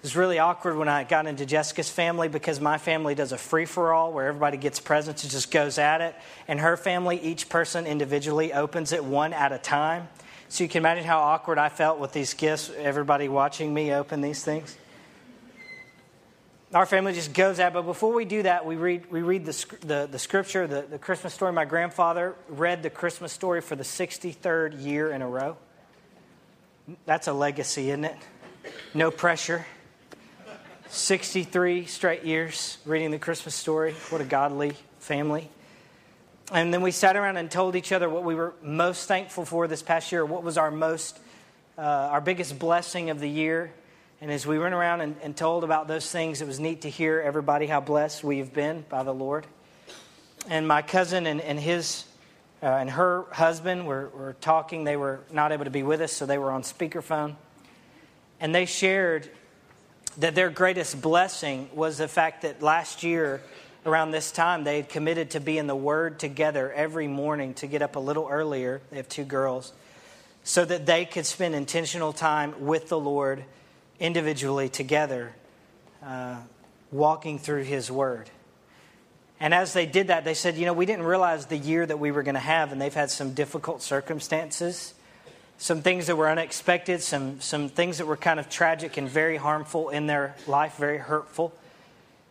It 0.00 0.04
was 0.04 0.16
really 0.16 0.38
awkward 0.38 0.78
when 0.78 0.88
I 0.88 1.04
got 1.04 1.26
into 1.26 1.44
Jessica's 1.44 1.90
family 1.90 2.28
because 2.28 2.58
my 2.58 2.78
family 2.78 3.14
does 3.14 3.32
a 3.32 3.38
free 3.38 3.66
for 3.66 3.92
all 3.92 4.12
where 4.12 4.28
everybody 4.28 4.56
gets 4.56 4.80
presents 4.80 5.22
and 5.24 5.30
just 5.30 5.50
goes 5.50 5.76
at 5.76 6.00
it. 6.00 6.14
And 6.48 6.58
her 6.58 6.78
family, 6.78 7.20
each 7.20 7.50
person 7.50 7.86
individually 7.86 8.54
opens 8.54 8.92
it 8.92 9.04
one 9.04 9.34
at 9.34 9.52
a 9.52 9.58
time. 9.58 10.08
So 10.48 10.64
you 10.64 10.70
can 10.70 10.78
imagine 10.80 11.04
how 11.04 11.20
awkward 11.20 11.58
I 11.58 11.68
felt 11.68 11.98
with 11.98 12.12
these 12.12 12.32
gifts, 12.32 12.70
everybody 12.78 13.28
watching 13.28 13.72
me 13.74 13.92
open 13.92 14.22
these 14.22 14.42
things 14.42 14.76
our 16.72 16.86
family 16.86 17.12
just 17.12 17.32
goes 17.32 17.58
at 17.58 17.68
it. 17.68 17.74
But 17.74 17.82
before 17.82 18.12
we 18.12 18.24
do 18.24 18.42
that, 18.44 18.64
we 18.64 18.76
read, 18.76 19.10
we 19.10 19.22
read 19.22 19.44
the, 19.44 19.76
the, 19.80 20.08
the 20.10 20.18
scripture, 20.18 20.66
the, 20.66 20.82
the 20.82 20.98
Christmas 20.98 21.34
story. 21.34 21.52
My 21.52 21.64
grandfather 21.64 22.36
read 22.48 22.82
the 22.82 22.90
Christmas 22.90 23.32
story 23.32 23.60
for 23.60 23.76
the 23.76 23.82
63rd 23.82 24.82
year 24.82 25.10
in 25.10 25.22
a 25.22 25.28
row. 25.28 25.56
That's 27.06 27.28
a 27.28 27.32
legacy, 27.32 27.90
isn't 27.90 28.04
it? 28.04 28.16
No 28.94 29.10
pressure. 29.10 29.66
63 30.92 31.86
straight 31.86 32.24
years 32.24 32.78
reading 32.84 33.12
the 33.12 33.18
Christmas 33.18 33.54
story. 33.54 33.94
What 34.08 34.20
a 34.20 34.24
godly 34.24 34.72
family. 34.98 35.48
And 36.52 36.74
then 36.74 36.82
we 36.82 36.90
sat 36.90 37.14
around 37.14 37.36
and 37.36 37.48
told 37.48 37.76
each 37.76 37.92
other 37.92 38.08
what 38.08 38.24
we 38.24 38.34
were 38.34 38.54
most 38.60 39.06
thankful 39.06 39.44
for 39.44 39.68
this 39.68 39.82
past 39.82 40.10
year, 40.10 40.24
what 40.24 40.42
was 40.42 40.58
our 40.58 40.72
most, 40.72 41.20
uh, 41.78 41.82
our 41.82 42.20
biggest 42.20 42.58
blessing 42.58 43.08
of 43.08 43.20
the 43.20 43.28
year. 43.28 43.72
And 44.20 44.32
as 44.32 44.44
we 44.48 44.58
went 44.58 44.74
around 44.74 45.00
and, 45.00 45.14
and, 45.22 45.36
told 45.36 45.62
about 45.62 45.86
those 45.86 46.10
things, 46.10 46.42
it 46.42 46.48
was 46.48 46.58
neat 46.58 46.82
to 46.82 46.90
hear 46.90 47.20
everybody 47.20 47.68
how 47.68 47.80
blessed 47.80 48.24
we've 48.24 48.52
been 48.52 48.84
by 48.88 49.04
the 49.04 49.14
Lord. 49.14 49.46
And 50.48 50.66
my 50.66 50.82
cousin 50.82 51.28
and, 51.28 51.40
and 51.40 51.60
his 51.60 52.04
uh, 52.64 52.66
and 52.66 52.90
her 52.90 53.26
husband 53.30 53.86
were, 53.86 54.08
were 54.08 54.32
talking. 54.40 54.82
They 54.82 54.96
were 54.96 55.20
not 55.30 55.52
able 55.52 55.66
to 55.66 55.70
be 55.70 55.84
with 55.84 56.00
us, 56.00 56.12
so 56.12 56.26
they 56.26 56.36
were 56.36 56.50
on 56.50 56.62
speakerphone. 56.62 57.36
And 58.40 58.52
they 58.52 58.66
shared 58.66 59.30
that 60.20 60.34
their 60.34 60.50
greatest 60.50 61.00
blessing 61.00 61.68
was 61.74 61.98
the 61.98 62.08
fact 62.08 62.42
that 62.42 62.62
last 62.62 63.02
year, 63.02 63.42
around 63.86 64.10
this 64.10 64.30
time, 64.30 64.64
they 64.64 64.76
had 64.76 64.88
committed 64.88 65.30
to 65.30 65.40
be 65.40 65.56
in 65.56 65.66
the 65.66 65.76
Word 65.76 66.18
together 66.18 66.70
every 66.72 67.08
morning 67.08 67.54
to 67.54 67.66
get 67.66 67.80
up 67.80 67.96
a 67.96 68.00
little 68.00 68.28
earlier. 68.30 68.82
They 68.90 68.98
have 68.98 69.08
two 69.08 69.24
girls, 69.24 69.72
so 70.44 70.64
that 70.64 70.84
they 70.84 71.06
could 71.06 71.24
spend 71.24 71.54
intentional 71.54 72.12
time 72.12 72.66
with 72.66 72.88
the 72.88 73.00
Lord 73.00 73.44
individually 73.98 74.68
together, 74.68 75.32
uh, 76.04 76.36
walking 76.92 77.38
through 77.38 77.64
His 77.64 77.90
Word. 77.90 78.30
And 79.42 79.54
as 79.54 79.72
they 79.72 79.86
did 79.86 80.08
that, 80.08 80.24
they 80.24 80.34
said, 80.34 80.56
You 80.56 80.66
know, 80.66 80.74
we 80.74 80.84
didn't 80.84 81.06
realize 81.06 81.46
the 81.46 81.56
year 81.56 81.86
that 81.86 81.98
we 81.98 82.10
were 82.10 82.22
going 82.22 82.34
to 82.34 82.40
have, 82.40 82.72
and 82.72 82.80
they've 82.80 82.92
had 82.92 83.10
some 83.10 83.32
difficult 83.32 83.80
circumstances, 83.80 84.92
some 85.60 85.82
things 85.82 86.06
that 86.06 86.16
were 86.16 86.30
unexpected, 86.30 87.02
some, 87.02 87.38
some 87.42 87.68
things 87.68 87.98
that 87.98 88.06
were 88.06 88.16
kind 88.16 88.40
of 88.40 88.48
tragic 88.48 88.96
and 88.96 89.06
very 89.06 89.36
harmful 89.36 89.90
in 89.90 90.06
their 90.06 90.34
life, 90.46 90.76
very 90.76 90.96
hurtful. 90.96 91.52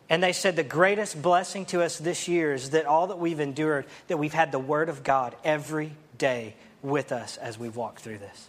And 0.09 0.23
they 0.23 0.33
said, 0.33 0.55
The 0.55 0.63
greatest 0.63 1.21
blessing 1.21 1.65
to 1.67 1.83
us 1.83 1.99
this 1.99 2.27
year 2.27 2.55
is 2.55 2.71
that 2.71 2.87
all 2.87 3.05
that 3.07 3.19
we've 3.19 3.39
endured, 3.39 3.85
that 4.07 4.17
we've 4.17 4.33
had 4.33 4.51
the 4.51 4.57
Word 4.57 4.89
of 4.89 5.03
God 5.03 5.35
every 5.43 5.91
day 6.17 6.55
with 6.81 7.11
us 7.11 7.37
as 7.37 7.59
we've 7.59 7.75
walked 7.75 8.01
through 8.01 8.17
this. 8.17 8.47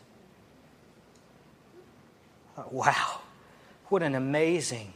Uh, 2.56 2.62
wow, 2.70 3.20
what 3.88 4.02
an 4.02 4.14
amazing 4.14 4.94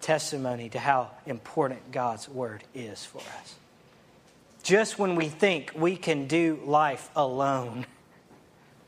testimony 0.00 0.68
to 0.70 0.80
how 0.80 1.12
important 1.24 1.92
God's 1.92 2.28
word 2.28 2.64
is 2.74 3.04
for 3.04 3.18
us. 3.40 3.54
Just 4.64 4.98
when 4.98 5.14
we 5.14 5.28
think 5.28 5.70
we 5.76 5.96
can 5.96 6.26
do 6.26 6.58
life 6.64 7.10
alone, 7.14 7.86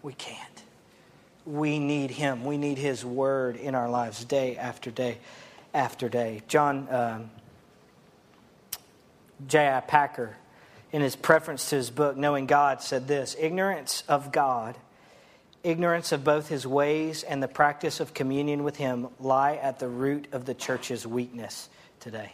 we 0.03 0.13
can't. 0.15 0.63
We 1.45 1.79
need 1.79 2.11
Him. 2.11 2.45
We 2.45 2.57
need 2.57 2.79
His 2.79 3.05
word 3.05 3.57
in 3.57 3.75
our 3.75 3.89
lives 3.89 4.25
day 4.25 4.57
after 4.57 4.91
day 4.91 5.19
after 5.75 6.09
day. 6.09 6.43
John 6.49 6.89
um, 6.91 7.31
J.I. 9.47 9.81
Packer, 9.81 10.37
in 10.93 11.01
his 11.03 11.17
preference 11.17 11.71
to 11.71 11.77
his 11.77 11.91
book, 11.91 12.17
Knowing 12.17 12.47
God, 12.47 12.83
said 12.83 13.09
this 13.09 13.35
Ignorance 13.39 14.05
of 14.09 14.31
God 14.31 14.77
Ignorance 15.65 16.11
of 16.11 16.25
both 16.25 16.49
his 16.49 16.67
ways 16.67 17.23
and 17.23 17.41
the 17.41 17.49
practice 17.49 18.01
of 18.01 18.15
communion 18.15 18.65
with 18.65 18.77
him 18.77 19.09
lie 19.21 19.55
at 19.57 19.79
the 19.79 19.87
root 19.87 20.27
of 20.33 20.45
the 20.45 20.55
church's 20.55 21.07
weakness 21.07 21.69
today. 22.01 22.33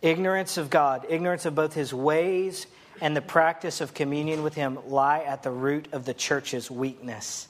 Ignorance 0.00 0.56
of 0.56 0.70
God, 0.70 1.04
ignorance 1.10 1.44
of 1.44 1.54
both 1.54 1.74
his 1.74 1.92
ways 1.92 2.66
and 3.00 3.16
the 3.16 3.22
practice 3.22 3.80
of 3.80 3.94
communion 3.94 4.42
with 4.42 4.54
him 4.54 4.78
lie 4.86 5.20
at 5.20 5.42
the 5.42 5.50
root 5.50 5.88
of 5.92 6.04
the 6.04 6.14
church's 6.14 6.70
weakness 6.70 7.48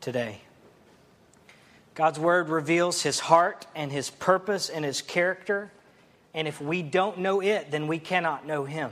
today. 0.00 0.40
God's 1.94 2.18
word 2.18 2.48
reveals 2.48 3.02
his 3.02 3.20
heart 3.20 3.66
and 3.74 3.92
his 3.92 4.10
purpose 4.10 4.68
and 4.68 4.84
his 4.84 5.02
character. 5.02 5.70
And 6.34 6.48
if 6.48 6.60
we 6.60 6.82
don't 6.82 7.18
know 7.18 7.42
it, 7.42 7.70
then 7.70 7.86
we 7.86 7.98
cannot 7.98 8.46
know 8.46 8.64
him. 8.64 8.90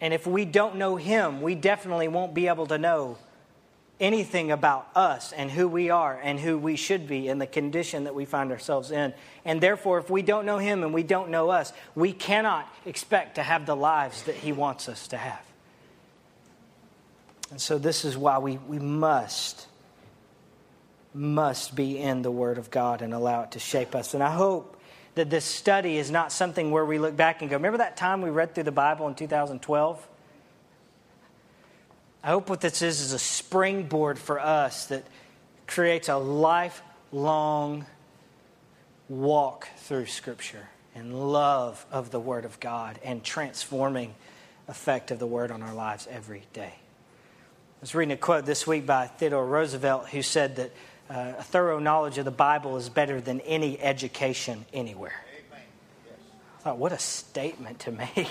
And 0.00 0.14
if 0.14 0.26
we 0.26 0.44
don't 0.44 0.76
know 0.76 0.96
Him, 0.96 1.42
we 1.42 1.54
definitely 1.54 2.08
won't 2.08 2.34
be 2.34 2.48
able 2.48 2.66
to 2.66 2.78
know 2.78 3.18
anything 4.00 4.50
about 4.50 4.88
us 4.94 5.32
and 5.32 5.50
who 5.50 5.68
we 5.68 5.90
are 5.90 6.18
and 6.22 6.40
who 6.40 6.56
we 6.58 6.76
should 6.76 7.06
be 7.06 7.28
and 7.28 7.40
the 7.40 7.46
condition 7.46 8.04
that 8.04 8.14
we 8.14 8.24
find 8.24 8.50
ourselves 8.50 8.90
in. 8.90 9.12
And 9.44 9.60
therefore, 9.60 9.98
if 9.98 10.08
we 10.10 10.22
don't 10.22 10.46
know 10.46 10.58
Him 10.58 10.82
and 10.82 10.94
we 10.94 11.02
don't 11.02 11.30
know 11.30 11.50
us, 11.50 11.72
we 11.94 12.12
cannot 12.12 12.66
expect 12.86 13.36
to 13.36 13.42
have 13.42 13.66
the 13.66 13.76
lives 13.76 14.22
that 14.24 14.34
He 14.34 14.52
wants 14.52 14.88
us 14.88 15.08
to 15.08 15.16
have. 15.16 15.42
And 17.50 17.60
so, 17.60 17.78
this 17.78 18.04
is 18.04 18.16
why 18.16 18.38
we, 18.38 18.56
we 18.56 18.78
must, 18.78 19.66
must 21.12 21.74
be 21.74 21.98
in 21.98 22.22
the 22.22 22.30
Word 22.30 22.58
of 22.58 22.70
God 22.70 23.02
and 23.02 23.12
allow 23.12 23.42
it 23.42 23.52
to 23.52 23.58
shape 23.58 23.94
us. 23.94 24.14
And 24.14 24.22
I 24.22 24.30
hope 24.30 24.80
that 25.16 25.30
this 25.30 25.44
study 25.44 25.98
is 25.98 26.10
not 26.10 26.32
something 26.32 26.70
where 26.70 26.84
we 26.84 26.98
look 26.98 27.16
back 27.16 27.42
and 27.42 27.50
go, 27.50 27.56
remember 27.56 27.78
that 27.78 27.96
time 27.96 28.22
we 28.22 28.30
read 28.30 28.54
through 28.54 28.64
the 28.64 28.72
Bible 28.72 29.08
in 29.08 29.14
2012? 29.14 30.06
I 32.22 32.28
hope 32.28 32.50
what 32.50 32.60
this 32.60 32.82
is 32.82 33.00
is 33.00 33.12
a 33.12 33.18
springboard 33.18 34.18
for 34.18 34.38
us 34.38 34.86
that 34.86 35.04
creates 35.66 36.08
a 36.08 36.16
lifelong 36.16 37.86
walk 39.08 39.68
through 39.78 40.06
Scripture. 40.06 40.68
and 40.94 41.32
love 41.32 41.84
of 41.90 42.10
the 42.10 42.20
Word 42.20 42.44
of 42.44 42.58
God 42.60 42.98
and 43.04 43.22
transforming 43.22 44.14
effect 44.68 45.10
of 45.10 45.18
the 45.18 45.26
Word 45.26 45.50
on 45.50 45.62
our 45.62 45.74
lives 45.74 46.08
every 46.10 46.42
day. 46.52 46.74
I 46.74 47.80
was 47.80 47.94
reading 47.94 48.12
a 48.12 48.16
quote 48.16 48.44
this 48.44 48.66
week 48.66 48.86
by 48.86 49.06
Theodore 49.06 49.46
Roosevelt 49.46 50.08
who 50.08 50.22
said 50.22 50.56
that 50.56 50.72
uh, 51.08 51.34
a 51.38 51.42
thorough 51.42 51.78
knowledge 51.78 52.18
of 52.18 52.24
the 52.24 52.30
Bible 52.30 52.76
is 52.76 52.88
better 52.88 53.20
than 53.20 53.40
any 53.40 53.80
education 53.80 54.64
anywhere. 54.72 55.24
Yes. 56.06 56.16
I 56.58 56.62
thought, 56.62 56.78
what 56.78 56.92
a 56.92 56.98
statement 56.98 57.80
to 57.80 57.92
make. 57.92 58.28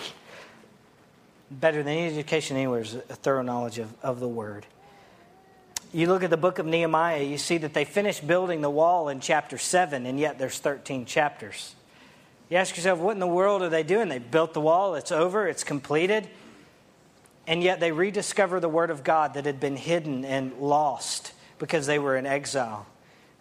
Better 1.51 1.83
than 1.83 1.93
any 1.93 2.07
education 2.07 2.57
anywhere 2.57 2.81
is 2.81 2.95
a 2.95 2.99
thorough 2.99 3.41
knowledge 3.41 3.79
of, 3.79 3.93
of 4.03 4.19
the 4.19 4.27
Word. 4.27 4.65
You 5.91 6.07
look 6.07 6.23
at 6.23 6.29
the 6.29 6.37
book 6.37 6.59
of 6.59 6.65
Nehemiah, 6.65 7.23
you 7.23 7.37
see 7.37 7.57
that 7.57 7.73
they 7.73 7.85
finished 7.85 8.25
building 8.27 8.61
the 8.61 8.69
wall 8.69 9.09
in 9.09 9.19
chapter 9.19 9.57
7, 9.57 10.05
and 10.05 10.19
yet 10.19 10.37
there's 10.37 10.59
13 10.59 11.05
chapters. 11.05 11.73
You 12.49 12.57
ask 12.57 12.75
yourself, 12.75 12.99
what 12.99 13.13
in 13.13 13.19
the 13.19 13.27
world 13.27 13.61
are 13.61 13.69
they 13.69 13.83
doing? 13.83 14.07
They 14.09 14.19
built 14.19 14.53
the 14.53 14.61
wall, 14.61 14.95
it's 14.95 15.11
over, 15.11 15.47
it's 15.47 15.63
completed. 15.63 16.29
And 17.47 17.63
yet 17.63 17.79
they 17.79 17.91
rediscover 17.91 18.59
the 18.59 18.69
Word 18.69 18.91
of 18.91 19.03
God 19.03 19.33
that 19.33 19.45
had 19.45 19.59
been 19.59 19.75
hidden 19.75 20.23
and 20.23 20.53
lost 20.59 21.33
because 21.57 21.87
they 21.87 21.97
were 21.97 22.15
in 22.15 22.27
exile. 22.27 22.85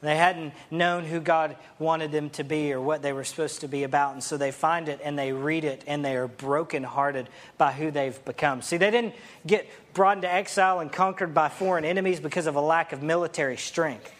They 0.00 0.16
hadn't 0.16 0.52
known 0.70 1.04
who 1.04 1.18
God 1.18 1.56
wanted 1.80 2.12
them 2.12 2.30
to 2.30 2.44
be 2.44 2.72
or 2.72 2.80
what 2.80 3.02
they 3.02 3.12
were 3.12 3.24
supposed 3.24 3.62
to 3.62 3.68
be 3.68 3.82
about. 3.82 4.12
And 4.12 4.22
so 4.22 4.36
they 4.36 4.52
find 4.52 4.88
it 4.88 5.00
and 5.02 5.18
they 5.18 5.32
read 5.32 5.64
it 5.64 5.82
and 5.88 6.04
they 6.04 6.14
are 6.14 6.28
brokenhearted 6.28 7.28
by 7.56 7.72
who 7.72 7.90
they've 7.90 8.24
become. 8.24 8.62
See, 8.62 8.76
they 8.76 8.92
didn't 8.92 9.14
get 9.44 9.68
brought 9.94 10.18
into 10.18 10.32
exile 10.32 10.78
and 10.78 10.92
conquered 10.92 11.34
by 11.34 11.48
foreign 11.48 11.84
enemies 11.84 12.20
because 12.20 12.46
of 12.46 12.54
a 12.54 12.60
lack 12.60 12.92
of 12.92 13.02
military 13.02 13.56
strength. 13.56 14.12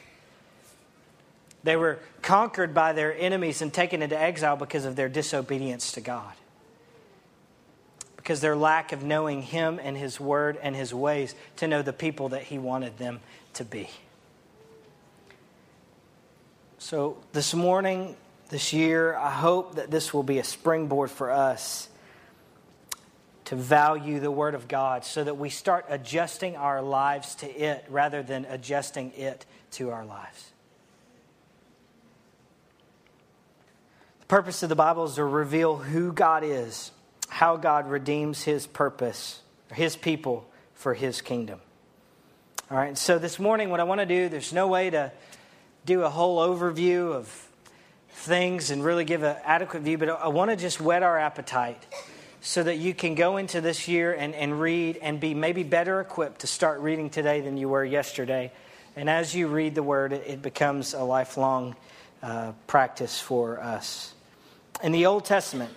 They 1.62 1.76
were 1.76 2.00
conquered 2.23 2.75
by 2.75 2.92
their 2.92 3.16
enemies 3.16 3.62
and 3.62 3.73
taken 3.73 4.02
into 4.02 4.18
exile 4.18 4.56
because 4.56 4.85
of 4.85 4.97
their 4.97 5.08
disobedience 5.08 5.92
to 5.92 6.00
God. 6.00 6.32
Because 8.16 8.40
their 8.40 8.56
lack 8.56 8.92
of 8.92 9.04
knowing 9.04 9.42
Him 9.42 9.78
and 9.82 9.97
His 9.97 10.18
Word 10.18 10.58
and 10.61 10.75
His 10.75 10.92
ways 10.92 11.37
to 11.56 11.68
know 11.68 11.82
the 11.82 11.92
people 11.92 12.30
that 12.30 12.42
He 12.44 12.58
wanted 12.58 12.99
them 12.99 13.20
to 13.54 13.64
be. 13.64 13.88
So, 16.80 17.16
this 17.32 17.54
morning, 17.54 18.14
this 18.50 18.73
year, 18.73 19.16
I 19.16 19.32
hope 19.32 19.75
that 19.75 19.90
this 19.90 20.14
will 20.14 20.23
be 20.23 20.38
a 20.38 20.44
springboard 20.44 21.11
for 21.11 21.32
us 21.32 21.88
to 23.47 23.56
value 23.56 24.20
the 24.20 24.30
Word 24.30 24.54
of 24.54 24.68
God 24.68 25.04
so 25.04 25.25
that 25.25 25.37
we 25.37 25.50
start 25.50 25.87
adjusting 25.88 26.54
our 26.54 26.80
lives 26.80 27.35
to 27.37 27.50
it 27.50 27.85
rather 27.88 28.23
than 28.23 28.44
adjusting 28.44 29.12
it 29.16 29.44
to 29.73 29.90
our 29.90 30.04
lives. 30.04 30.52
The 34.20 34.26
purpose 34.26 34.62
of 34.62 34.68
the 34.68 34.76
Bible 34.76 35.06
is 35.06 35.16
to 35.16 35.25
reveal 35.25 35.78
who 35.78 36.12
God 36.12 36.44
is, 36.44 36.92
how 37.28 37.56
God 37.56 37.90
redeems 37.90 38.44
his 38.44 38.68
purpose, 38.68 39.40
his 39.73 39.97
people 39.97 40.49
for 40.75 40.94
his 40.94 41.23
kingdom. 41.23 41.61
All 42.70 42.76
right, 42.76 42.97
so 42.97 43.18
this 43.18 43.40
morning, 43.40 43.68
what 43.68 43.80
I 43.80 43.85
want 43.85 44.00
to 44.00 44.06
do, 44.06 44.28
there's 44.28 44.52
no 44.52 44.68
way 44.68 44.90
to 44.90 45.11
do 45.88 46.02
a 46.02 46.11
whole 46.11 46.37
overview 46.38 47.14
of 47.14 47.26
things 48.11 48.71
and 48.71 48.85
really 48.85 49.07
give 49.07 49.23
an 49.23 49.37
adequate 49.42 49.80
view, 49.80 49.97
but 49.97 50.11
I 50.11 50.28
want 50.28 50.50
to 50.50 50.57
just 50.57 50.83
whet 50.83 51.02
our 51.02 51.18
appetite 51.18 51.83
so 52.42 52.62
that 52.62 52.76
you 52.76 52.92
can 52.92 53.14
go 53.14 53.38
into 53.38 53.62
this 53.62 53.88
year 53.88 54.12
and, 54.12 54.35
and 54.35 54.61
read 54.61 54.99
and 54.99 55.18
be 55.18 55.33
maybe 55.33 55.62
better 55.62 55.99
equipped 56.02 56.42
to 56.42 56.47
start 56.47 56.80
reading 56.80 57.09
today 57.09 57.40
than 57.40 57.57
you 57.57 57.71
were 57.71 57.87
yesterday. 57.87 58.52
And 58.97 59.09
as 59.09 59.35
you 59.35 59.49
read 59.49 59.75
the 59.75 59.83
word, 59.83 60.12
it, 60.12 60.42
becomes 60.42 60.92
a 60.92 61.02
lifelong 61.02 61.75
uh, 62.23 62.52
practice 62.66 63.18
for 63.18 63.59
us. 63.59 64.12
In 64.83 64.92
the 64.92 65.07
Old 65.07 65.25
Testament, 65.25 65.73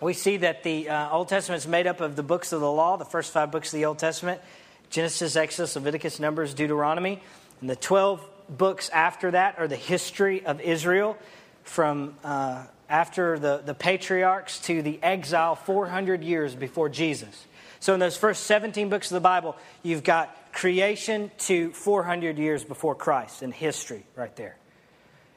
we 0.00 0.14
see 0.14 0.38
that 0.38 0.62
the 0.62 0.88
uh, 0.88 1.10
Old 1.10 1.28
Testament 1.28 1.62
is 1.62 1.68
made 1.68 1.86
up 1.86 2.00
of 2.00 2.16
the 2.16 2.22
books 2.22 2.52
of 2.52 2.62
the 2.62 2.72
law, 2.72 2.96
the 2.96 3.04
first 3.04 3.34
five 3.34 3.50
books 3.50 3.74
of 3.74 3.78
the 3.78 3.84
Old 3.84 3.98
Testament 3.98 4.40
Genesis, 4.88 5.36
Exodus, 5.36 5.74
Leviticus, 5.74 6.18
Numbers, 6.18 6.54
Deuteronomy. 6.54 7.20
And 7.60 7.68
the 7.68 7.76
12 7.76 8.26
books 8.48 8.88
after 8.90 9.30
that 9.32 9.58
are 9.58 9.68
the 9.68 9.76
history 9.76 10.44
of 10.44 10.60
Israel 10.60 11.16
from 11.64 12.14
uh, 12.24 12.64
after 12.88 13.38
the, 13.38 13.62
the 13.64 13.74
patriarchs 13.74 14.60
to 14.60 14.82
the 14.82 14.98
exile 15.02 15.56
400 15.56 16.22
years 16.22 16.54
before 16.54 16.88
Jesus. 16.88 17.46
So, 17.80 17.94
in 17.94 18.00
those 18.00 18.16
first 18.16 18.44
17 18.44 18.88
books 18.88 19.10
of 19.10 19.14
the 19.14 19.20
Bible, 19.20 19.56
you've 19.82 20.04
got 20.04 20.52
creation 20.52 21.30
to 21.38 21.72
400 21.72 22.38
years 22.38 22.64
before 22.64 22.94
Christ 22.94 23.42
in 23.42 23.52
history 23.52 24.04
right 24.14 24.34
there. 24.36 24.56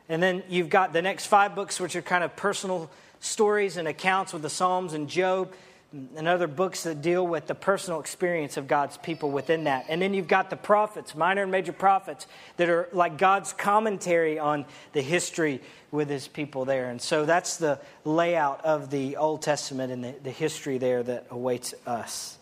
And 0.07 0.23
then 0.23 0.43
you've 0.49 0.69
got 0.69 0.93
the 0.93 1.01
next 1.01 1.27
five 1.27 1.53
books, 1.55 1.79
which 1.79 1.95
are 1.95 2.01
kind 2.01 2.23
of 2.23 2.35
personal 2.35 2.89
stories 3.19 3.77
and 3.77 3.87
accounts 3.87 4.33
with 4.33 4.41
the 4.41 4.49
Psalms 4.49 4.93
and 4.93 5.09
Job 5.09 5.53
and 5.91 6.27
other 6.27 6.47
books 6.47 6.83
that 6.83 7.01
deal 7.01 7.25
with 7.25 7.47
the 7.47 7.55
personal 7.55 7.99
experience 7.99 8.57
of 8.57 8.67
God's 8.67 8.97
people 8.97 9.31
within 9.31 9.63
that. 9.63 9.85
And 9.89 9.99
then 10.01 10.13
you've 10.13 10.27
got 10.27 10.51
the 10.51 10.55
prophets, 10.55 11.15
minor 11.15 11.41
and 11.41 11.51
major 11.51 11.73
prophets, 11.73 12.27
that 12.57 12.69
are 12.69 12.87
like 12.93 13.17
God's 13.17 13.53
commentary 13.53 14.37
on 14.37 14.65
the 14.93 15.01
history 15.01 15.61
with 15.89 16.07
his 16.07 16.27
people 16.27 16.65
there. 16.65 16.91
And 16.91 17.01
so 17.01 17.25
that's 17.25 17.57
the 17.57 17.79
layout 18.05 18.63
of 18.63 18.91
the 18.91 19.17
Old 19.17 19.41
Testament 19.41 19.91
and 19.91 20.03
the, 20.03 20.13
the 20.23 20.31
history 20.31 20.77
there 20.77 21.01
that 21.01 21.25
awaits 21.31 21.73
us. 21.87 22.37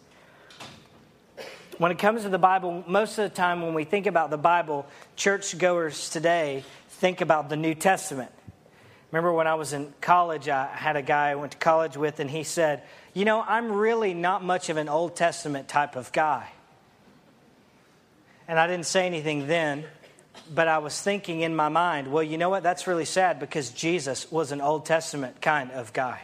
When 1.77 1.91
it 1.91 1.99
comes 1.99 2.23
to 2.23 2.29
the 2.29 2.39
Bible, 2.39 2.83
most 2.87 3.17
of 3.17 3.29
the 3.29 3.35
time 3.35 3.61
when 3.61 3.73
we 3.73 3.85
think 3.85 4.07
about 4.07 4.29
the 4.29 4.37
Bible, 4.37 4.85
churchgoers 5.15 6.09
today 6.09 6.65
think 6.89 7.21
about 7.21 7.49
the 7.49 7.55
New 7.55 7.75
Testament. 7.75 8.31
Remember 9.11 9.31
when 9.31 9.47
I 9.47 9.55
was 9.55 9.73
in 9.73 9.93
college, 10.01 10.49
I 10.49 10.65
had 10.65 10.97
a 10.97 11.01
guy 11.01 11.29
I 11.29 11.35
went 11.35 11.53
to 11.53 11.57
college 11.57 11.95
with, 11.95 12.19
and 12.19 12.29
he 12.29 12.43
said, 12.43 12.83
You 13.13 13.23
know, 13.23 13.41
I'm 13.41 13.71
really 13.71 14.13
not 14.13 14.43
much 14.43 14.69
of 14.69 14.77
an 14.77 14.89
Old 14.89 15.15
Testament 15.15 15.67
type 15.67 15.95
of 15.95 16.11
guy. 16.11 16.49
And 18.49 18.59
I 18.59 18.67
didn't 18.67 18.85
say 18.85 19.05
anything 19.05 19.47
then, 19.47 19.85
but 20.53 20.67
I 20.67 20.79
was 20.79 20.99
thinking 20.99 21.41
in 21.41 21.55
my 21.55 21.69
mind, 21.69 22.11
Well, 22.11 22.23
you 22.23 22.37
know 22.37 22.49
what? 22.49 22.63
That's 22.63 22.85
really 22.85 23.05
sad 23.05 23.39
because 23.39 23.69
Jesus 23.69 24.29
was 24.29 24.51
an 24.51 24.59
Old 24.59 24.85
Testament 24.85 25.41
kind 25.41 25.71
of 25.71 25.93
guy. 25.93 26.19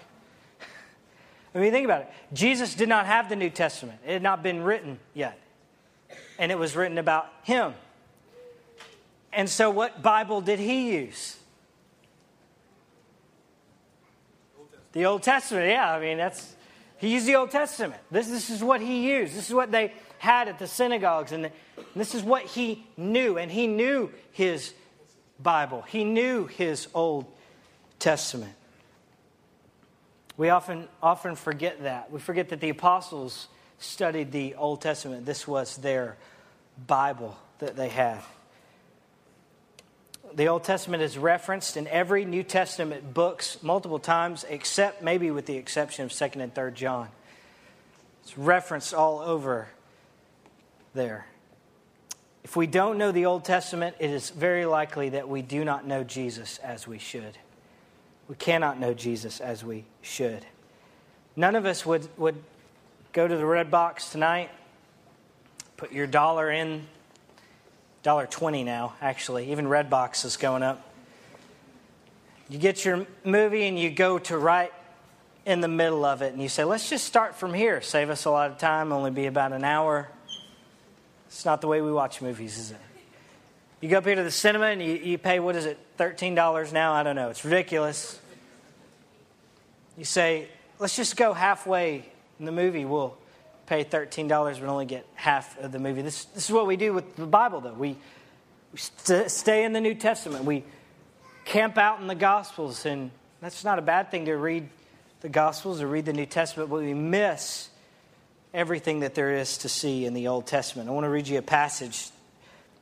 I 1.55 1.59
mean, 1.59 1.71
think 1.71 1.85
about 1.85 2.01
it. 2.01 2.11
Jesus 2.33 2.75
did 2.75 2.89
not 2.89 3.05
have 3.05 3.29
the 3.29 3.37
New 3.37 3.49
Testament, 3.49 3.99
it 4.05 4.11
had 4.11 4.23
not 4.23 4.43
been 4.43 4.61
written 4.61 4.99
yet. 5.13 5.39
And 6.37 6.51
it 6.51 6.59
was 6.59 6.75
written 6.75 6.97
about 6.97 7.27
him. 7.43 7.75
And 9.31 9.49
so, 9.49 9.69
what 9.69 10.01
Bible 10.01 10.41
did 10.41 10.59
he 10.59 10.95
use? 10.95 11.37
The 14.93 15.05
Old 15.05 15.23
Testament, 15.23 15.67
yeah. 15.67 15.91
I 15.91 15.99
mean, 15.99 16.17
that's 16.17 16.55
he 16.97 17.09
used 17.09 17.25
the 17.25 17.35
Old 17.35 17.51
Testament. 17.51 18.01
This, 18.09 18.29
this 18.29 18.49
is 18.49 18.63
what 18.63 18.79
he 18.79 19.11
used. 19.11 19.35
This 19.35 19.49
is 19.49 19.53
what 19.53 19.71
they 19.71 19.93
had 20.19 20.47
at 20.47 20.57
the 20.57 20.67
synagogues, 20.67 21.33
and, 21.33 21.43
the, 21.43 21.51
and 21.75 21.85
this 21.95 22.15
is 22.15 22.23
what 22.23 22.43
he 22.43 22.85
knew. 22.95 23.37
And 23.37 23.51
he 23.51 23.67
knew 23.67 24.09
his 24.31 24.73
Bible. 25.37 25.81
He 25.81 26.05
knew 26.05 26.47
his 26.47 26.87
Old 26.93 27.25
Testament. 27.99 28.53
We 30.37 30.49
often 30.49 30.87
often 31.01 31.35
forget 31.35 31.83
that. 31.83 32.09
We 32.09 32.19
forget 32.19 32.49
that 32.49 32.61
the 32.61 32.69
apostles 32.69 33.49
studied 33.79 34.31
the 34.31 34.55
Old 34.55 34.81
Testament. 34.81 35.25
This 35.25 35.47
was 35.47 35.77
their 35.77 36.17
Bible 36.87 37.37
that 37.59 37.75
they 37.75 37.89
had 37.89 38.21
the 40.35 40.47
Old 40.47 40.63
Testament 40.63 41.03
is 41.03 41.17
referenced 41.17 41.77
in 41.77 41.87
every 41.87 42.25
New 42.25 42.43
Testament 42.43 43.13
books 43.13 43.61
multiple 43.61 43.99
times, 43.99 44.45
except 44.49 45.01
maybe 45.01 45.31
with 45.31 45.45
the 45.45 45.57
exception 45.57 46.05
of 46.05 46.11
2nd 46.11 46.41
and 46.41 46.53
3rd 46.53 46.73
John. 46.73 47.09
It's 48.23 48.37
referenced 48.37 48.93
all 48.93 49.19
over 49.19 49.67
there. 50.93 51.25
If 52.43 52.55
we 52.55 52.67
don't 52.67 52.97
know 52.97 53.11
the 53.11 53.25
Old 53.25 53.45
Testament, 53.45 53.95
it 53.99 54.09
is 54.09 54.29
very 54.29 54.65
likely 54.65 55.09
that 55.09 55.29
we 55.29 55.41
do 55.41 55.63
not 55.63 55.87
know 55.87 56.03
Jesus 56.03 56.57
as 56.59 56.87
we 56.87 56.97
should. 56.97 57.37
We 58.27 58.35
cannot 58.35 58.79
know 58.79 58.93
Jesus 58.93 59.39
as 59.39 59.63
we 59.63 59.85
should. 60.01 60.45
None 61.35 61.55
of 61.55 61.65
us 61.65 61.85
would, 61.85 62.07
would 62.17 62.41
go 63.11 63.27
to 63.27 63.37
the 63.37 63.45
red 63.45 63.71
box 63.71 64.09
tonight, 64.09 64.49
put 65.77 65.91
your 65.91 66.07
dollar 66.07 66.51
in 66.51 66.87
$1.20 68.03 68.65
now, 68.65 68.93
actually. 69.01 69.51
Even 69.51 69.65
Redbox 69.65 70.25
is 70.25 70.37
going 70.37 70.63
up. 70.63 70.89
You 72.49 72.59
get 72.59 72.83
your 72.83 73.07
movie 73.23 73.63
and 73.67 73.79
you 73.79 73.89
go 73.89 74.19
to 74.19 74.37
right 74.37 74.73
in 75.45 75.61
the 75.61 75.67
middle 75.67 76.05
of 76.05 76.21
it 76.21 76.33
and 76.33 76.41
you 76.41 76.49
say, 76.49 76.63
let's 76.63 76.89
just 76.89 77.05
start 77.05 77.35
from 77.35 77.53
here. 77.53 77.81
Save 77.81 78.09
us 78.09 78.25
a 78.25 78.29
lot 78.29 78.51
of 78.51 78.57
time, 78.57 78.91
only 78.91 79.11
be 79.11 79.25
about 79.25 79.53
an 79.53 79.63
hour. 79.63 80.09
It's 81.27 81.45
not 81.45 81.61
the 81.61 81.67
way 81.67 81.81
we 81.81 81.91
watch 81.91 82.21
movies, 82.21 82.57
is 82.57 82.71
it? 82.71 82.77
You 83.81 83.89
go 83.89 83.97
up 83.97 84.05
here 84.05 84.15
to 84.15 84.23
the 84.23 84.31
cinema 84.31 84.67
and 84.67 84.81
you, 84.81 84.93
you 84.93 85.17
pay, 85.17 85.39
what 85.39 85.55
is 85.55 85.65
it, 85.65 85.77
$13 85.97 86.71
now? 86.71 86.93
I 86.93 87.03
don't 87.03 87.15
know. 87.15 87.29
It's 87.29 87.43
ridiculous. 87.43 88.19
You 89.97 90.05
say, 90.05 90.47
let's 90.79 90.95
just 90.95 91.17
go 91.17 91.33
halfway 91.33 92.05
in 92.39 92.45
the 92.45 92.51
movie. 92.51 92.85
We'll 92.85 93.17
pay 93.65 93.83
$13 93.83 94.27
but 94.27 94.63
only 94.63 94.85
get 94.85 95.05
half 95.15 95.57
of 95.59 95.71
the 95.71 95.79
movie. 95.79 96.01
This, 96.01 96.25
this 96.25 96.45
is 96.45 96.51
what 96.51 96.67
we 96.67 96.75
do 96.75 96.93
with 96.93 97.15
the 97.15 97.25
Bible, 97.25 97.61
though. 97.61 97.73
We, 97.73 97.95
we 98.71 98.77
st- 98.77 99.31
stay 99.31 99.63
in 99.63 99.73
the 99.73 99.81
New 99.81 99.95
Testament. 99.95 100.45
We 100.45 100.63
camp 101.45 101.77
out 101.77 101.99
in 101.99 102.07
the 102.07 102.15
Gospels 102.15 102.85
and 102.85 103.11
That's 103.41 103.63
not 103.63 103.79
a 103.79 103.81
bad 103.81 104.11
thing 104.11 104.25
to 104.25 104.35
read 104.35 104.69
the 105.21 105.29
Gospels 105.29 105.81
or 105.81 105.87
read 105.87 106.05
the 106.05 106.13
New 106.13 106.25
Testament, 106.25 106.69
but 106.69 106.81
we 106.81 106.93
miss 106.93 107.69
everything 108.53 109.01
that 109.01 109.15
there 109.15 109.33
is 109.35 109.59
to 109.59 109.69
see 109.69 110.05
in 110.05 110.13
the 110.13 110.27
Old 110.27 110.45
Testament. 110.45 110.89
I 110.89 110.91
want 110.91 111.05
to 111.05 111.09
read 111.09 111.27
you 111.27 111.39
a 111.39 111.41
passage 111.41 112.09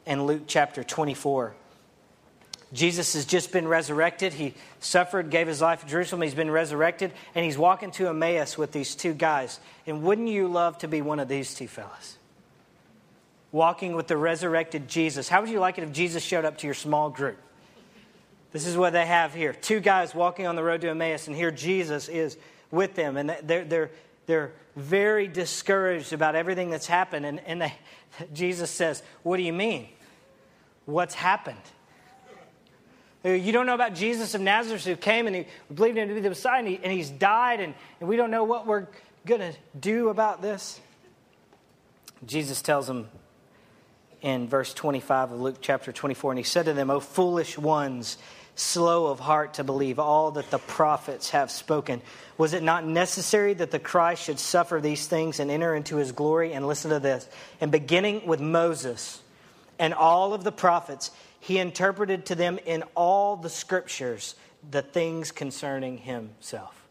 in 0.06 0.26
Luke 0.26 0.44
chapter 0.48 0.84
24. 0.84 1.54
Jesus 2.74 3.14
has 3.16 3.26
just 3.26 3.52
been 3.52 3.68
resurrected. 3.68 4.34
He 4.34 4.54
suffered, 4.80 5.30
gave 5.30 5.48
his 5.48 5.62
life 5.62 5.84
in 5.84 5.90
Jerusalem. 5.90 6.22
He's 6.22 6.34
been 6.34 6.52
resurrected, 6.52 7.12
and 7.36 7.44
he's 7.44 7.58
walking 7.58 7.92
to 7.92 8.08
Emmaus 8.08 8.58
with 8.58 8.72
these 8.72 8.96
two 8.96 9.14
guys. 9.14 9.60
And 9.86 10.04
wouldn't 10.04 10.30
you 10.30 10.48
love 10.48 10.78
to 10.80 10.88
be 10.88 11.02
one 11.02 11.20
of 11.20 11.28
these 11.28 11.54
two 11.54 11.68
fellas? 11.68 12.18
Walking 13.52 13.94
with 13.94 14.08
the 14.08 14.16
resurrected 14.16 14.88
Jesus. 14.88 15.28
How 15.28 15.42
would 15.42 15.50
you 15.50 15.60
like 15.60 15.78
it 15.78 15.84
if 15.84 15.92
Jesus 15.92 16.24
showed 16.24 16.46
up 16.46 16.58
to 16.60 16.68
your 16.68 16.74
small 16.74 17.10
group? 17.10 17.38
This 18.54 18.66
is 18.66 18.78
what 18.78 18.94
they 18.94 19.06
have 19.06 19.34
here 19.34 19.54
two 19.54 19.80
guys 19.80 20.16
walking 20.16 20.48
on 20.48 20.56
the 20.56 20.64
road 20.64 20.82
to 20.82 20.90
Emmaus, 20.90 21.28
and 21.28 21.36
here 21.36 21.52
Jesus 21.52 22.08
is 22.08 22.38
with 22.70 22.96
them. 22.96 23.18
And 23.18 23.36
they're, 23.44 23.66
they're, 23.66 23.92
they're 24.28 24.52
very 24.78 25.28
discouraged 25.28 26.14
about 26.14 26.36
everything 26.36 26.70
that's 26.70 26.88
happened. 26.88 27.26
And, 27.26 27.42
and 27.42 27.62
they, 27.64 27.74
Jesus 28.34 28.72
says, 28.72 29.04
What 29.24 29.36
do 29.36 29.44
you 29.44 29.54
mean? 29.54 29.90
What's 30.86 31.16
happened? 31.16 31.60
Uh, 33.24 33.30
you 33.30 33.52
don't 33.52 33.66
know 33.66 33.76
about 33.76 33.94
Jesus 33.94 34.34
of 34.34 34.42
Nazareth 34.42 34.84
who 34.84 34.96
came 34.96 35.28
and 35.28 35.36
he 35.36 35.46
believed 35.74 35.98
him 35.98 36.08
to 36.08 36.14
be 36.14 36.22
the 36.22 36.30
Messiah 36.30 36.60
and, 36.60 36.68
he, 36.68 36.80
and 36.82 36.92
he's 36.92 37.10
died, 37.10 37.60
and, 37.60 37.74
and 38.00 38.10
we 38.10 38.16
don't 38.16 38.32
know 38.32 38.44
what 38.44 38.66
we're 38.66 38.88
going 39.26 39.42
to 39.42 39.54
do 39.80 40.10
about 40.10 40.42
this. 40.42 40.80
Jesus 42.26 42.62
tells 42.62 42.88
them 42.88 43.10
in 44.22 44.48
verse 44.48 44.74
25 44.74 45.32
of 45.32 45.42
Luke 45.42 45.58
chapter 45.62 45.92
24, 45.92 46.32
and 46.32 46.40
he 46.40 46.44
said 46.44 46.66
to 46.66 46.74
them, 46.74 46.90
O 46.90 47.00
foolish 47.00 47.58
ones, 47.58 48.18
slow 48.56 49.08
of 49.08 49.20
heart 49.20 49.56
to 49.56 49.64
believe 49.64 49.98
all 50.00 50.32
that 50.32 50.50
the 50.52 50.60
prophets 50.60 51.32
have 51.32 51.50
spoken. 51.50 52.02
Was 52.38 52.54
it 52.54 52.64
not 52.64 52.86
necessary 52.86 53.54
that 53.56 53.72
the 53.72 53.80
Christ 53.80 54.24
should 54.24 54.40
suffer 54.40 54.80
these 54.80 55.08
things 55.08 55.40
and 55.40 55.50
enter 55.50 55.74
into 55.76 55.98
his 55.98 56.12
glory? 56.12 56.54
And 56.54 56.68
listen 56.68 56.92
to 56.92 57.00
this. 57.00 57.28
And 57.60 57.72
beginning 57.72 58.28
with 58.28 58.40
Moses 58.40 59.22
and 59.80 59.94
all 59.94 60.34
of 60.34 60.44
the 60.44 60.52
prophets, 60.52 61.12
he 61.42 61.58
interpreted 61.58 62.28
to 62.28 62.36
them 62.36 62.60
in 62.66 62.84
all 62.96 63.36
the 63.36 63.50
scriptures 63.50 64.36
the 64.70 64.84
things 64.84 65.32
concerning 65.32 65.98
himself. 65.98 66.88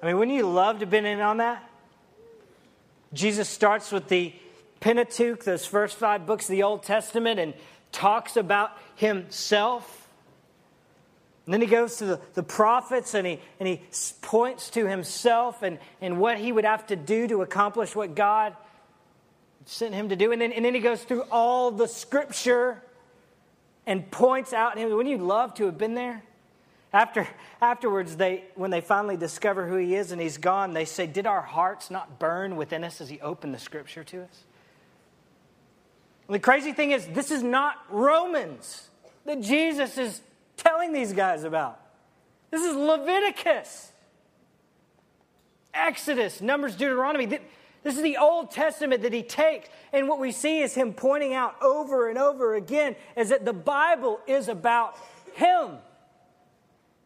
I 0.00 0.06
mean, 0.06 0.16
wouldn't 0.16 0.36
you 0.36 0.48
love 0.48 0.76
to 0.76 0.80
have 0.80 0.90
been 0.90 1.04
in 1.04 1.20
on 1.20 1.38
that? 1.38 1.68
Jesus 3.12 3.48
starts 3.48 3.90
with 3.90 4.08
the 4.08 4.32
Pentateuch, 4.78 5.42
those 5.42 5.66
first 5.66 5.96
five 5.96 6.24
books 6.24 6.44
of 6.44 6.52
the 6.52 6.62
Old 6.62 6.84
Testament, 6.84 7.40
and 7.40 7.52
talks 7.90 8.36
about 8.36 8.70
himself. 8.94 10.08
And 11.46 11.52
then 11.52 11.60
he 11.60 11.66
goes 11.66 11.96
to 11.96 12.04
the, 12.04 12.20
the 12.34 12.44
prophets 12.44 13.14
and 13.14 13.26
he, 13.26 13.40
and 13.58 13.68
he 13.68 13.82
points 14.22 14.70
to 14.70 14.86
himself 14.86 15.64
and, 15.64 15.80
and 16.00 16.20
what 16.20 16.38
he 16.38 16.52
would 16.52 16.64
have 16.64 16.86
to 16.86 16.96
do 16.96 17.26
to 17.26 17.42
accomplish 17.42 17.96
what 17.96 18.14
God 18.14 18.54
sent 19.66 19.94
him 19.94 20.08
to 20.08 20.16
do. 20.16 20.32
And 20.32 20.40
then, 20.40 20.52
and 20.52 20.64
then 20.64 20.74
he 20.74 20.80
goes 20.80 21.02
through 21.02 21.22
all 21.30 21.70
the 21.70 21.88
scripture 21.88 22.82
and 23.86 24.10
points 24.10 24.52
out 24.52 24.78
him. 24.78 24.90
Wouldn't 24.90 25.14
you 25.14 25.24
love 25.24 25.54
to 25.54 25.66
have 25.66 25.78
been 25.78 25.94
there? 25.94 26.22
After, 26.92 27.28
afterwards, 27.60 28.16
they, 28.16 28.44
when 28.56 28.70
they 28.70 28.80
finally 28.80 29.16
discover 29.16 29.66
who 29.66 29.76
he 29.76 29.94
is 29.94 30.10
and 30.10 30.20
he's 30.20 30.38
gone, 30.38 30.72
they 30.72 30.84
say, 30.84 31.06
Did 31.06 31.26
our 31.26 31.42
hearts 31.42 31.90
not 31.90 32.18
burn 32.18 32.56
within 32.56 32.82
us 32.82 33.00
as 33.00 33.08
he 33.08 33.20
opened 33.20 33.54
the 33.54 33.58
scripture 33.58 34.02
to 34.04 34.22
us? 34.22 34.44
And 36.26 36.34
the 36.34 36.40
crazy 36.40 36.72
thing 36.72 36.90
is, 36.90 37.06
this 37.08 37.30
is 37.30 37.42
not 37.42 37.76
Romans 37.90 38.88
that 39.24 39.40
Jesus 39.40 39.98
is 39.98 40.20
telling 40.56 40.92
these 40.92 41.12
guys 41.12 41.44
about. 41.44 41.80
This 42.50 42.62
is 42.62 42.74
Leviticus, 42.74 43.92
Exodus, 45.72 46.40
Numbers, 46.40 46.74
Deuteronomy. 46.74 47.38
This 47.82 47.96
is 47.96 48.02
the 48.02 48.18
Old 48.18 48.50
Testament 48.50 49.02
that 49.02 49.12
he 49.12 49.22
takes. 49.22 49.68
And 49.92 50.08
what 50.08 50.18
we 50.18 50.32
see 50.32 50.60
is 50.60 50.74
him 50.74 50.92
pointing 50.92 51.32
out 51.32 51.60
over 51.62 52.08
and 52.08 52.18
over 52.18 52.54
again 52.54 52.94
is 53.16 53.30
that 53.30 53.44
the 53.44 53.52
Bible 53.52 54.20
is 54.26 54.48
about 54.48 54.96
him. 55.34 55.78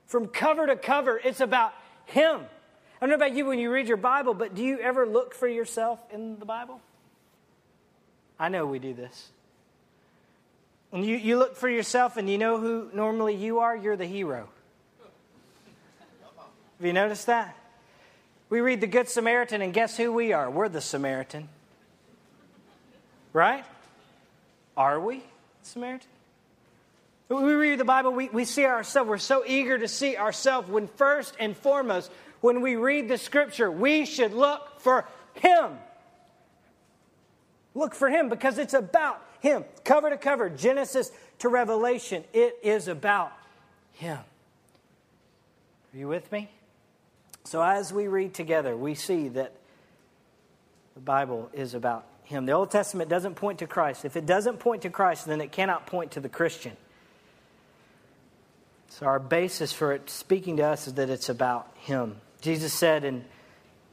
From 0.07 0.27
cover 0.27 0.67
to 0.67 0.77
cover, 0.77 1.21
it's 1.23 1.41
about 1.41 1.73
him. 2.07 2.41
I 2.41 3.07
don't 3.07 3.09
know 3.11 3.17
about 3.17 3.37
you 3.37 3.47
when 3.47 3.59
you 3.59 3.71
read 3.71 3.87
your 3.87 3.97
Bible, 3.97 4.35
but 4.35 4.55
do 4.55 4.63
you 4.63 4.79
ever 4.81 5.07
look 5.07 5.35
for 5.35 5.49
yourself 5.49 6.01
in 6.13 6.39
the 6.39 6.45
Bible? 6.45 6.81
I 8.39 8.49
know 8.49 8.67
we 8.67 8.79
do 8.79 8.95
this. 8.95 9.31
And 10.93 11.05
you, 11.05 11.17
you 11.17 11.39
look 11.39 11.57
for 11.57 11.69
yourself, 11.69 12.17
and 12.17 12.31
you 12.31 12.39
know 12.39 12.59
who 12.59 12.89
normally 12.95 13.35
you 13.35 13.59
are? 13.59 13.77
You're 13.77 13.97
the 13.97 14.07
hero. 14.07 14.49
Have 16.79 16.87
you 16.87 16.93
noticed 16.93 17.27
that? 17.27 17.57
We 18.51 18.61
read 18.61 18.81
the 18.81 18.87
Good 18.87 19.09
Samaritan, 19.09 19.63
and 19.63 19.73
guess 19.73 19.97
who 19.97 20.13
we 20.13 20.33
are? 20.33 20.51
We're 20.51 20.69
the 20.69 20.81
Samaritan. 20.81 21.49
Right? 23.33 23.65
Are 24.77 25.01
we 25.01 25.23
Samaritan? 25.63 26.09
When 27.29 27.45
we 27.45 27.55
read 27.55 27.81
the 27.81 27.85
Bible, 27.85 28.13
we, 28.13 28.29
we 28.29 28.45
see 28.45 28.65
ourselves. 28.65 29.09
We're 29.09 29.19
so 29.19 29.45
eager 29.47 29.79
to 29.79 29.89
see 29.89 30.17
ourselves 30.17 30.69
when, 30.69 30.89
first 30.89 31.35
and 31.41 31.57
foremost, 31.57 32.11
when 32.41 32.61
we 32.61 32.77
read 32.77 33.09
the 33.09 33.17
scripture, 33.17 33.71
we 33.71 34.05
should 34.05 34.33
look 34.33 34.81
for 34.81 35.07
Him. 35.35 35.79
Look 37.75 37.95
for 37.95 38.09
Him 38.09 38.29
because 38.29 38.59
it's 38.59 38.75
about 38.75 39.23
Him. 39.41 39.65
Cover 39.85 40.11
to 40.11 40.19
cover, 40.19 40.51
Genesis 40.51 41.11
to 41.39 41.49
Revelation, 41.49 42.25
it 42.35 42.59
is 42.63 42.89
about 42.89 43.33
Him. 43.95 44.19
Are 44.19 45.99
you 45.99 46.07
with 46.07 46.31
me? 46.31 46.51
So, 47.45 47.63
as 47.63 47.93
we 47.93 48.09
read 48.09 48.35
together, 48.35 48.77
we 48.77 48.95
see 48.95 49.29
that 49.29 49.53
the 50.95 51.01
Bible 51.01 51.51
is 51.53 51.75
about 51.75 52.07
Him. 52.25 52.47
The 52.47 52.53
Old 52.53 52.71
Testament 52.71 53.11
doesn't 53.11 53.35
point 53.35 53.59
to 53.59 53.67
Christ. 53.67 54.05
If 54.05 54.17
it 54.17 54.27
doesn't 54.27 54.61
point 54.61 54.83
to 54.83 54.91
Christ, 54.91 55.27
then 55.27 55.41
it 55.41 55.53
cannot 55.53 55.87
point 55.87 56.13
to 56.13 56.21
the 56.21 56.29
Christian. 56.29 56.73
So, 58.89 59.07
our 59.07 59.19
basis 59.19 59.73
for 59.73 59.93
it 59.93 60.09
speaking 60.09 60.57
to 60.57 60.65
us 60.65 60.87
is 60.87 60.95
that 60.95 61.11
it's 61.11 61.29
about 61.29 61.69
Him. 61.77 62.17
Jesus 62.41 62.73
said 62.73 63.05
in 63.05 63.25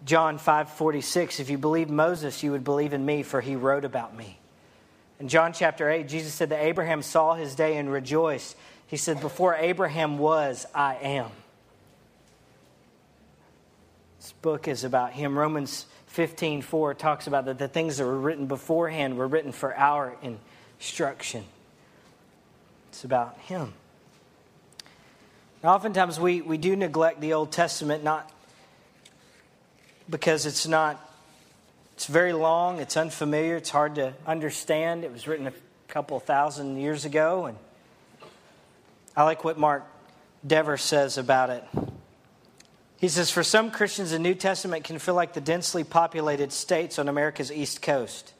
John 0.05 0.37
5 0.37 0.69
46, 0.71 1.39
if 1.39 1.49
you 1.49 1.57
believe 1.57 1.89
Moses, 1.89 2.43
you 2.43 2.51
would 2.51 2.63
believe 2.63 2.93
in 2.93 3.05
me, 3.05 3.23
for 3.23 3.41
he 3.41 3.55
wrote 3.55 3.85
about 3.85 4.15
me. 4.15 4.37
In 5.19 5.27
John 5.27 5.53
chapter 5.53 5.89
8, 5.89 6.07
Jesus 6.07 6.33
said 6.33 6.49
that 6.49 6.63
Abraham 6.63 7.01
saw 7.01 7.35
his 7.35 7.53
day 7.53 7.77
and 7.77 7.91
rejoiced. 7.91 8.55
He 8.87 8.97
said, 8.97 9.21
Before 9.21 9.55
Abraham 9.55 10.17
was, 10.17 10.65
I 10.73 10.95
am. 10.95 11.31
Book 14.41 14.67
is 14.67 14.83
about 14.83 15.13
him. 15.13 15.37
Romans 15.37 15.85
15 16.07 16.61
4 16.61 16.93
talks 16.93 17.27
about 17.27 17.45
that 17.45 17.59
the 17.59 17.67
things 17.67 17.97
that 17.97 18.05
were 18.05 18.19
written 18.19 18.47
beforehand 18.47 19.17
were 19.17 19.27
written 19.27 19.51
for 19.51 19.75
our 19.75 20.15
instruction. 20.21 21.43
It's 22.89 23.03
about 23.03 23.37
him. 23.39 23.73
Now, 25.63 25.75
oftentimes 25.75 26.19
we, 26.19 26.41
we 26.41 26.57
do 26.57 26.75
neglect 26.75 27.21
the 27.21 27.33
Old 27.33 27.51
Testament, 27.51 28.03
not 28.03 28.31
because 30.09 30.45
it's 30.45 30.67
not, 30.67 30.99
it's 31.93 32.07
very 32.07 32.33
long, 32.33 32.79
it's 32.79 32.97
unfamiliar, 32.97 33.55
it's 33.55 33.69
hard 33.69 33.95
to 33.95 34.13
understand. 34.25 35.03
It 35.03 35.11
was 35.11 35.27
written 35.27 35.47
a 35.47 35.53
couple 35.87 36.19
thousand 36.19 36.77
years 36.77 37.05
ago. 37.05 37.45
And 37.45 37.57
I 39.15 39.23
like 39.23 39.43
what 39.43 39.57
Mark 39.57 39.85
Dever 40.45 40.77
says 40.77 41.17
about 41.17 41.49
it. 41.49 41.63
He 43.01 43.07
says, 43.07 43.31
For 43.31 43.41
some 43.41 43.71
Christians, 43.71 44.11
the 44.11 44.19
New 44.19 44.35
Testament 44.35 44.83
can 44.83 44.99
feel 44.99 45.15
like 45.15 45.33
the 45.33 45.41
densely 45.41 45.83
populated 45.83 46.53
states 46.53 46.99
on 46.99 47.09
America's 47.09 47.51
East 47.51 47.81
Coast. 47.81 48.31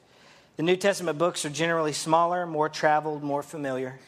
The 0.56 0.62
New 0.62 0.76
Testament 0.76 1.18
books 1.18 1.44
are 1.44 1.50
generally 1.50 1.92
smaller, 1.92 2.46
more 2.46 2.68
traveled, 2.68 3.24
more 3.24 3.42
familiar. 3.42 3.98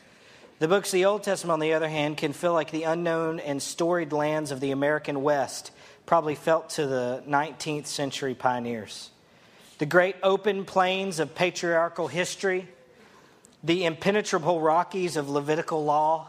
The 0.60 0.68
books 0.68 0.90
of 0.90 0.92
the 0.92 1.06
Old 1.06 1.24
Testament, 1.24 1.54
on 1.54 1.58
the 1.58 1.72
other 1.72 1.88
hand, 1.88 2.18
can 2.18 2.32
feel 2.32 2.52
like 2.52 2.70
the 2.70 2.84
unknown 2.84 3.40
and 3.40 3.60
storied 3.60 4.12
lands 4.12 4.52
of 4.52 4.60
the 4.60 4.70
American 4.70 5.24
West, 5.24 5.72
probably 6.06 6.36
felt 6.36 6.70
to 6.70 6.86
the 6.86 7.24
19th 7.28 7.86
century 7.86 8.36
pioneers. 8.36 9.10
The 9.78 9.86
great 9.86 10.14
open 10.22 10.64
plains 10.64 11.18
of 11.18 11.34
patriarchal 11.34 12.06
history, 12.06 12.68
the 13.64 13.86
impenetrable 13.86 14.60
Rockies 14.60 15.16
of 15.16 15.28
Levitical 15.28 15.84
law, 15.84 16.28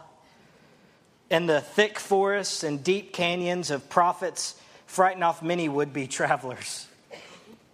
and 1.30 1.48
the 1.48 1.60
thick 1.60 1.98
forests 1.98 2.62
and 2.62 2.82
deep 2.82 3.12
canyons 3.12 3.70
of 3.70 3.88
prophets 3.88 4.54
frighten 4.86 5.22
off 5.22 5.42
many 5.42 5.68
would 5.68 5.92
be 5.92 6.06
travelers. 6.06 6.86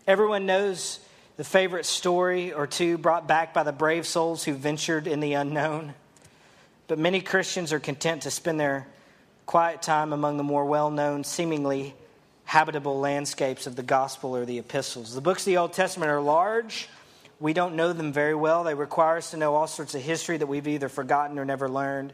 Everyone 0.06 0.46
knows 0.46 0.98
the 1.36 1.44
favorite 1.44 1.86
story 1.86 2.52
or 2.52 2.66
two 2.66 2.98
brought 2.98 3.26
back 3.26 3.54
by 3.54 3.62
the 3.62 3.72
brave 3.72 4.06
souls 4.06 4.44
who 4.44 4.54
ventured 4.54 5.06
in 5.06 5.20
the 5.20 5.34
unknown. 5.34 5.94
But 6.88 6.98
many 6.98 7.20
Christians 7.20 7.72
are 7.72 7.80
content 7.80 8.22
to 8.22 8.30
spend 8.30 8.58
their 8.58 8.86
quiet 9.46 9.82
time 9.82 10.12
among 10.12 10.36
the 10.36 10.42
more 10.42 10.64
well 10.64 10.90
known, 10.90 11.24
seemingly 11.24 11.94
habitable 12.44 12.98
landscapes 13.00 13.66
of 13.66 13.76
the 13.76 13.82
gospel 13.82 14.36
or 14.36 14.44
the 14.44 14.58
epistles. 14.58 15.14
The 15.14 15.20
books 15.20 15.42
of 15.42 15.46
the 15.46 15.56
Old 15.56 15.72
Testament 15.72 16.10
are 16.10 16.20
large. 16.20 16.88
We 17.40 17.52
don't 17.52 17.76
know 17.76 17.92
them 17.92 18.12
very 18.12 18.34
well. 18.34 18.64
They 18.64 18.74
require 18.74 19.16
us 19.16 19.30
to 19.30 19.36
know 19.36 19.54
all 19.54 19.66
sorts 19.66 19.94
of 19.94 20.02
history 20.02 20.36
that 20.36 20.46
we've 20.46 20.68
either 20.68 20.88
forgotten 20.88 21.38
or 21.38 21.44
never 21.44 21.68
learned. 21.68 22.12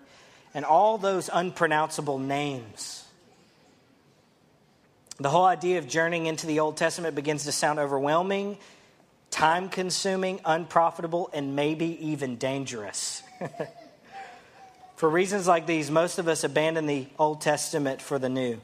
And 0.58 0.66
all 0.66 0.98
those 0.98 1.30
unpronounceable 1.32 2.18
names. 2.18 3.04
The 5.18 5.30
whole 5.30 5.44
idea 5.44 5.78
of 5.78 5.86
journeying 5.86 6.26
into 6.26 6.48
the 6.48 6.58
Old 6.58 6.76
Testament 6.76 7.14
begins 7.14 7.44
to 7.44 7.52
sound 7.52 7.78
overwhelming, 7.78 8.58
time 9.30 9.68
consuming, 9.68 10.40
unprofitable, 10.44 11.30
and 11.32 11.54
maybe 11.54 11.96
even 12.08 12.38
dangerous. 12.38 13.22
for 14.96 15.08
reasons 15.08 15.46
like 15.46 15.64
these, 15.64 15.92
most 15.92 16.18
of 16.18 16.26
us 16.26 16.42
abandon 16.42 16.86
the 16.86 17.06
Old 17.20 17.40
Testament 17.40 18.02
for 18.02 18.18
the 18.18 18.28
New. 18.28 18.60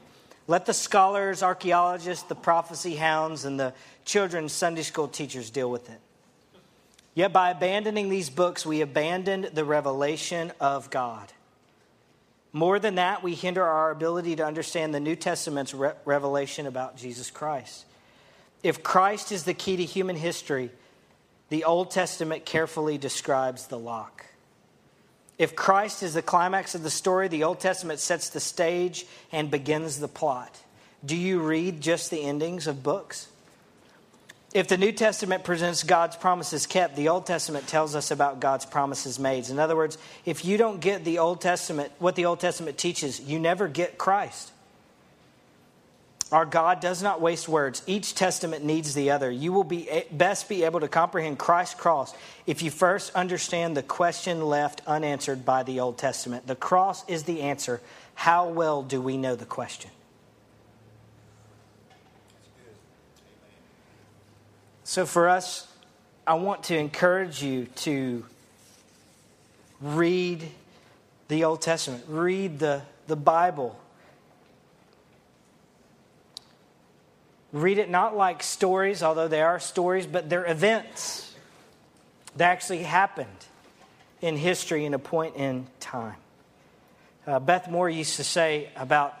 Let 0.47 0.65
the 0.65 0.73
scholars, 0.73 1.41
archaeologists, 1.41 2.25
the 2.25 2.35
prophecy 2.35 2.97
hounds, 2.97 3.45
and 3.45 3.57
the 3.57 3.73
children's 4.03 4.51
Sunday 4.51 4.81
school 4.83 5.07
teachers 5.07 5.49
deal 5.49 5.71
with 5.71 5.89
it. 5.89 6.01
Yet 7.13 7.31
by 7.31 7.51
abandoning 7.51 8.09
these 8.09 8.29
books, 8.29 8.65
we 8.65 8.81
abandoned 8.81 9.51
the 9.53 9.63
revelation 9.63 10.51
of 10.59 10.89
God. 10.89 11.31
More 12.55 12.79
than 12.79 12.95
that, 12.95 13.21
we 13.21 13.35
hinder 13.35 13.65
our 13.65 13.91
ability 13.91 14.37
to 14.37 14.45
understand 14.45 14.95
the 14.95 15.01
New 15.01 15.17
Testament's 15.17 15.73
re- 15.73 15.91
revelation 16.05 16.67
about 16.67 16.95
Jesus 16.95 17.29
Christ. 17.29 17.83
If 18.63 18.81
Christ 18.81 19.33
is 19.33 19.43
the 19.43 19.53
key 19.53 19.75
to 19.75 19.83
human 19.83 20.15
history, 20.15 20.71
the 21.49 21.65
Old 21.65 21.91
Testament 21.91 22.45
carefully 22.45 22.97
describes 22.97 23.67
the 23.67 23.77
lock. 23.77 24.27
If 25.37 25.53
Christ 25.53 26.01
is 26.01 26.13
the 26.13 26.21
climax 26.21 26.75
of 26.75 26.83
the 26.83 26.89
story, 26.89 27.27
the 27.27 27.43
Old 27.43 27.59
Testament 27.59 27.99
sets 27.99 28.29
the 28.29 28.39
stage 28.39 29.05
and 29.33 29.51
begins 29.51 29.99
the 29.99 30.07
plot. 30.07 30.57
Do 31.05 31.17
you 31.17 31.41
read 31.41 31.81
just 31.81 32.09
the 32.09 32.23
endings 32.23 32.67
of 32.67 32.81
books? 32.81 33.27
If 34.55 34.69
the 34.69 34.77
New 34.77 34.93
Testament 34.93 35.43
presents 35.43 35.83
God's 35.83 36.15
promises 36.15 36.65
kept, 36.65 36.95
the 36.95 37.09
Old 37.09 37.25
Testament 37.25 37.67
tells 37.67 37.93
us 37.93 38.09
about 38.09 38.39
God's 38.39 38.65
promises 38.65 39.19
made. 39.19 39.49
In 39.49 39.59
other 39.59 39.75
words, 39.75 39.97
if 40.23 40.45
you 40.45 40.55
don't 40.55 40.79
get 40.79 41.03
the 41.03 41.19
Old 41.19 41.41
Testament, 41.41 41.91
what 41.99 42.15
the 42.15 42.23
Old 42.23 42.39
Testament 42.39 42.77
teaches, 42.77 43.19
you 43.19 43.37
never 43.37 43.67
get 43.67 43.97
Christ. 43.97 44.53
Our 46.31 46.45
God 46.45 46.79
does 46.79 47.03
not 47.03 47.19
waste 47.19 47.49
words. 47.49 47.83
Each 47.85 48.15
testament 48.15 48.63
needs 48.63 48.93
the 48.93 49.11
other. 49.11 49.29
You 49.29 49.51
will 49.51 49.65
be 49.65 49.89
best 50.09 50.47
be 50.47 50.63
able 50.63 50.79
to 50.79 50.87
comprehend 50.87 51.37
Christ's 51.37 51.75
cross 51.75 52.13
if 52.47 52.61
you 52.61 52.71
first 52.71 53.13
understand 53.13 53.75
the 53.75 53.83
question 53.83 54.39
left 54.41 54.81
unanswered 54.87 55.43
by 55.43 55.63
the 55.63 55.81
Old 55.81 55.97
Testament. 55.97 56.47
The 56.47 56.55
cross 56.55 57.03
is 57.09 57.23
the 57.23 57.41
answer. 57.41 57.81
How 58.13 58.47
well 58.47 58.83
do 58.83 59.01
we 59.01 59.17
know 59.17 59.35
the 59.35 59.43
question? 59.43 59.91
So, 64.87 65.07
for 65.07 65.27
us, 65.27 65.67
I 66.27 66.35
want 66.35 66.65
to 66.65 66.77
encourage 66.77 67.41
you 67.41 67.65
to 67.77 68.23
read 69.81 70.47
the 71.27 71.43
Old 71.45 71.63
Testament, 71.63 72.03
read 72.07 72.59
the, 72.59 72.83
the 73.07 73.15
Bible. 73.15 73.79
Read 77.51 77.79
it 77.79 77.89
not 77.89 78.15
like 78.15 78.43
stories, 78.43 79.01
although 79.01 79.27
they 79.27 79.41
are 79.41 79.59
stories, 79.59 80.05
but 80.05 80.29
they're 80.29 80.45
events 80.45 81.33
that 82.35 82.51
actually 82.51 82.83
happened 82.83 83.27
in 84.21 84.37
history 84.37 84.85
in 84.85 84.93
a 84.93 84.99
point 84.99 85.35
in 85.35 85.65
time. 85.79 86.17
Uh, 87.25 87.39
Beth 87.39 87.71
Moore 87.71 87.89
used 87.89 88.17
to 88.17 88.23
say 88.23 88.69
about 88.75 89.17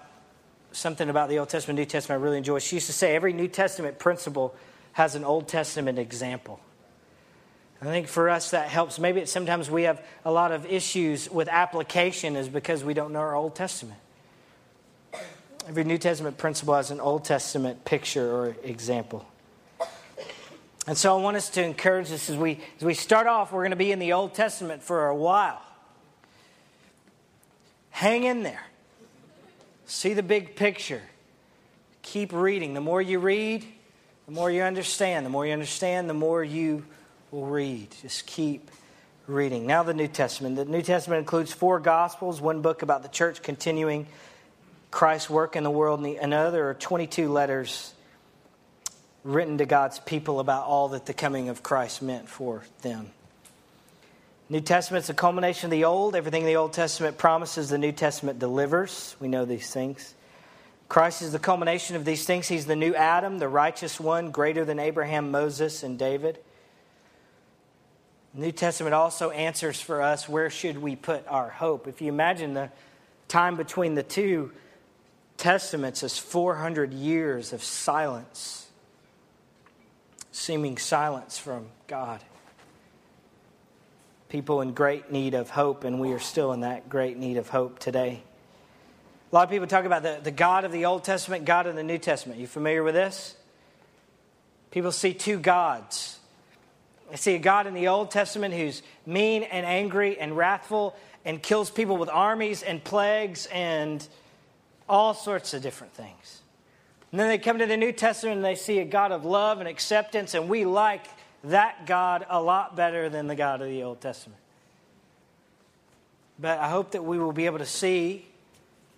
something 0.73 1.09
about 1.09 1.27
the 1.27 1.39
Old 1.39 1.49
Testament, 1.49 1.79
New 1.79 1.85
Testament 1.85 2.21
I 2.21 2.23
really 2.23 2.37
enjoy. 2.37 2.59
She 2.59 2.75
used 2.75 2.85
to 2.85 2.93
say 2.93 3.15
every 3.15 3.33
New 3.33 3.47
Testament 3.47 3.97
principle 3.97 4.53
has 4.95 5.15
an 5.15 5.25
Old 5.25 5.49
Testament 5.49 5.99
example. 5.99 6.57
I 7.81 7.85
think 7.85 8.07
for 8.07 8.29
us 8.29 8.51
that 8.51 8.69
helps. 8.69 8.97
Maybe 8.97 9.25
sometimes 9.25 9.69
we 9.69 9.83
have 9.83 10.01
a 10.23 10.31
lot 10.31 10.53
of 10.53 10.65
issues 10.65 11.29
with 11.29 11.49
application 11.49 12.37
is 12.37 12.47
because 12.47 12.81
we 12.81 12.93
don't 12.93 13.11
know 13.11 13.19
our 13.19 13.35
Old 13.35 13.55
Testament. 13.55 13.99
Every 15.67 15.83
New 15.83 15.97
Testament 15.97 16.37
principle 16.37 16.75
has 16.75 16.91
an 16.91 17.01
Old 17.01 17.25
Testament 17.25 17.83
picture 17.83 18.25
or 18.25 18.55
example. 18.63 19.27
And 20.87 20.97
so 20.97 21.17
I 21.17 21.21
want 21.21 21.35
us 21.35 21.49
to 21.49 21.63
encourage 21.63 22.09
us 22.13 22.29
as 22.29 22.37
we, 22.37 22.61
as 22.77 22.85
we 22.85 22.93
start 22.93 23.27
off, 23.27 23.51
we're 23.51 23.63
going 23.63 23.71
to 23.71 23.75
be 23.75 23.91
in 23.91 23.99
the 23.99 24.13
Old 24.13 24.33
Testament 24.33 24.81
for 24.81 25.07
a 25.09 25.15
while. 25.15 25.61
Hang 27.89 28.23
in 28.23 28.43
there. 28.43 28.63
See 29.87 30.13
the 30.13 30.23
big 30.23 30.55
picture. 30.55 31.01
Keep 32.01 32.31
reading. 32.31 32.73
The 32.73 32.81
more 32.81 33.01
you 33.01 33.19
read, 33.19 33.65
the 34.25 34.31
more 34.31 34.49
you 34.49 34.63
understand, 34.63 35.25
the 35.25 35.29
more 35.29 35.45
you 35.45 35.53
understand, 35.53 36.09
the 36.09 36.13
more 36.13 36.43
you 36.43 36.85
will 37.31 37.45
read. 37.45 37.95
Just 38.01 38.25
keep 38.25 38.71
reading. 39.27 39.65
Now, 39.65 39.83
the 39.83 39.93
New 39.93 40.07
Testament. 40.07 40.55
The 40.55 40.65
New 40.65 40.81
Testament 40.81 41.19
includes 41.19 41.53
four 41.53 41.79
Gospels, 41.79 42.41
one 42.41 42.61
book 42.61 42.81
about 42.81 43.03
the 43.03 43.09
church 43.09 43.41
continuing 43.41 44.07
Christ's 44.91 45.29
work 45.29 45.55
in 45.55 45.63
the 45.63 45.71
world, 45.71 45.99
and 45.99 46.17
another 46.17 46.69
are 46.69 46.73
22 46.73 47.29
letters 47.29 47.93
written 49.23 49.57
to 49.57 49.65
God's 49.65 49.99
people 49.99 50.39
about 50.39 50.65
all 50.65 50.89
that 50.89 51.05
the 51.05 51.13
coming 51.13 51.49
of 51.49 51.63
Christ 51.63 52.01
meant 52.01 52.29
for 52.29 52.63
them. 52.81 53.11
New 54.47 54.61
Testament's 54.61 55.09
a 55.09 55.15
culmination 55.15 55.67
of 55.67 55.71
the 55.71 55.85
Old. 55.85 56.15
Everything 56.15 56.45
the 56.45 56.55
Old 56.55 56.71
Testament 56.71 57.17
promises, 57.17 57.69
the 57.69 57.79
New 57.79 57.91
Testament 57.91 58.37
delivers. 58.37 59.15
We 59.19 59.27
know 59.27 59.43
these 59.43 59.71
things. 59.71 60.13
Christ 60.87 61.21
is 61.21 61.31
the 61.31 61.39
culmination 61.39 61.95
of 61.95 62.05
these 62.05 62.25
things. 62.25 62.47
He's 62.47 62.65
the 62.65 62.75
new 62.75 62.93
Adam, 62.93 63.39
the 63.39 63.47
righteous 63.47 63.99
one, 63.99 64.31
greater 64.31 64.63
than 64.63 64.79
Abraham, 64.79 65.31
Moses, 65.31 65.83
and 65.83 65.97
David. 65.97 66.39
The 68.33 68.41
New 68.41 68.51
Testament 68.51 68.93
also 68.93 69.31
answers 69.31 69.79
for 69.79 70.01
us 70.01 70.29
where 70.29 70.49
should 70.49 70.77
we 70.77 70.95
put 70.95 71.27
our 71.27 71.49
hope. 71.49 71.87
If 71.87 72.01
you 72.01 72.09
imagine 72.09 72.53
the 72.53 72.69
time 73.27 73.55
between 73.55 73.95
the 73.95 74.03
two 74.03 74.51
testaments 75.37 76.03
as 76.03 76.17
400 76.17 76.93
years 76.93 77.53
of 77.53 77.63
silence, 77.63 78.67
seeming 80.31 80.77
silence 80.77 81.37
from 81.37 81.67
God. 81.87 82.21
People 84.29 84.61
in 84.61 84.73
great 84.73 85.11
need 85.11 85.33
of 85.33 85.49
hope, 85.49 85.83
and 85.83 85.99
we 85.99 86.11
are 86.11 86.19
still 86.19 86.51
in 86.51 86.61
that 86.61 86.89
great 86.89 87.17
need 87.17 87.37
of 87.37 87.49
hope 87.49 87.79
today. 87.79 88.21
A 89.35 89.37
lot 89.37 89.43
of 89.43 89.49
people 89.49 89.67
talk 89.67 89.83
about 89.83 90.01
the, 90.01 90.21
the 90.23 90.31
God 90.31 90.63
of 90.63 90.71
the 90.71 90.85
Old 90.85 91.03
Testament, 91.03 91.43
God 91.43 91.67
of 91.67 91.75
the 91.75 91.83
New 91.83 91.97
Testament. 91.97 92.39
You 92.39 92.47
familiar 92.47 92.83
with 92.83 92.95
this? 92.95 93.35
People 94.71 94.93
see 94.93 95.13
two 95.13 95.39
gods. 95.39 96.19
They 97.11 97.17
see 97.17 97.35
a 97.35 97.39
God 97.39 97.67
in 97.67 97.73
the 97.73 97.89
Old 97.89 98.11
Testament 98.11 98.53
who's 98.53 98.81
mean 99.05 99.43
and 99.43 99.65
angry 99.65 100.17
and 100.17 100.37
wrathful 100.37 100.95
and 101.25 101.43
kills 101.43 101.69
people 101.69 101.97
with 101.97 102.07
armies 102.07 102.63
and 102.63 102.81
plagues 102.81 103.45
and 103.47 104.07
all 104.87 105.13
sorts 105.13 105.53
of 105.53 105.61
different 105.61 105.91
things. 105.91 106.41
And 107.11 107.19
then 107.19 107.27
they 107.27 107.37
come 107.37 107.57
to 107.57 107.65
the 107.65 107.75
New 107.75 107.91
Testament 107.91 108.37
and 108.37 108.45
they 108.45 108.55
see 108.55 108.79
a 108.79 108.85
God 108.85 109.11
of 109.11 109.25
love 109.25 109.59
and 109.59 109.67
acceptance, 109.67 110.33
and 110.33 110.47
we 110.47 110.63
like 110.63 111.07
that 111.43 111.85
God 111.85 112.25
a 112.29 112.41
lot 112.41 112.77
better 112.77 113.09
than 113.09 113.27
the 113.27 113.35
God 113.35 113.61
of 113.61 113.67
the 113.67 113.83
Old 113.83 113.99
Testament. 113.99 114.39
But 116.39 116.59
I 116.59 116.69
hope 116.69 116.91
that 116.91 117.03
we 117.03 117.19
will 117.19 117.33
be 117.33 117.47
able 117.47 117.59
to 117.59 117.65
see 117.65 118.27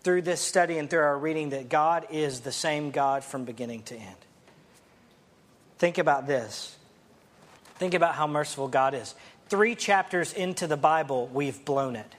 through 0.07 0.21
this 0.21 0.39
study 0.39 0.77
and 0.77 0.89
through 0.89 1.01
our 1.01 1.17
reading 1.17 1.49
that 1.49 1.67
God 1.67 2.07
is 2.11 2.39
the 2.39 2.51
same 2.53 2.91
God 2.91 3.25
from 3.25 3.43
beginning 3.43 3.83
to 3.83 3.95
end. 3.97 4.15
Think 5.79 5.97
about 5.97 6.25
this. 6.25 6.73
Think 7.75 7.93
about 7.93 8.15
how 8.15 8.25
merciful 8.25 8.69
God 8.69 8.93
is. 8.93 9.13
Three 9.49 9.75
chapters 9.75 10.31
into 10.31 10.65
the 10.65 10.77
Bible, 10.77 11.27
we've 11.33 11.65
blown 11.65 11.97
it. 11.97 12.09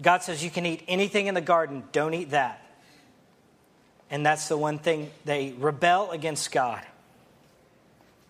God 0.00 0.22
says 0.22 0.44
you 0.44 0.50
can 0.50 0.64
eat 0.64 0.84
anything 0.86 1.26
in 1.26 1.34
the 1.34 1.40
garden, 1.40 1.82
don't 1.90 2.14
eat 2.14 2.30
that. 2.30 2.64
And 4.08 4.24
that's 4.24 4.46
the 4.46 4.56
one 4.56 4.78
thing 4.78 5.10
they 5.24 5.52
rebel 5.58 6.12
against 6.12 6.52
God. 6.52 6.80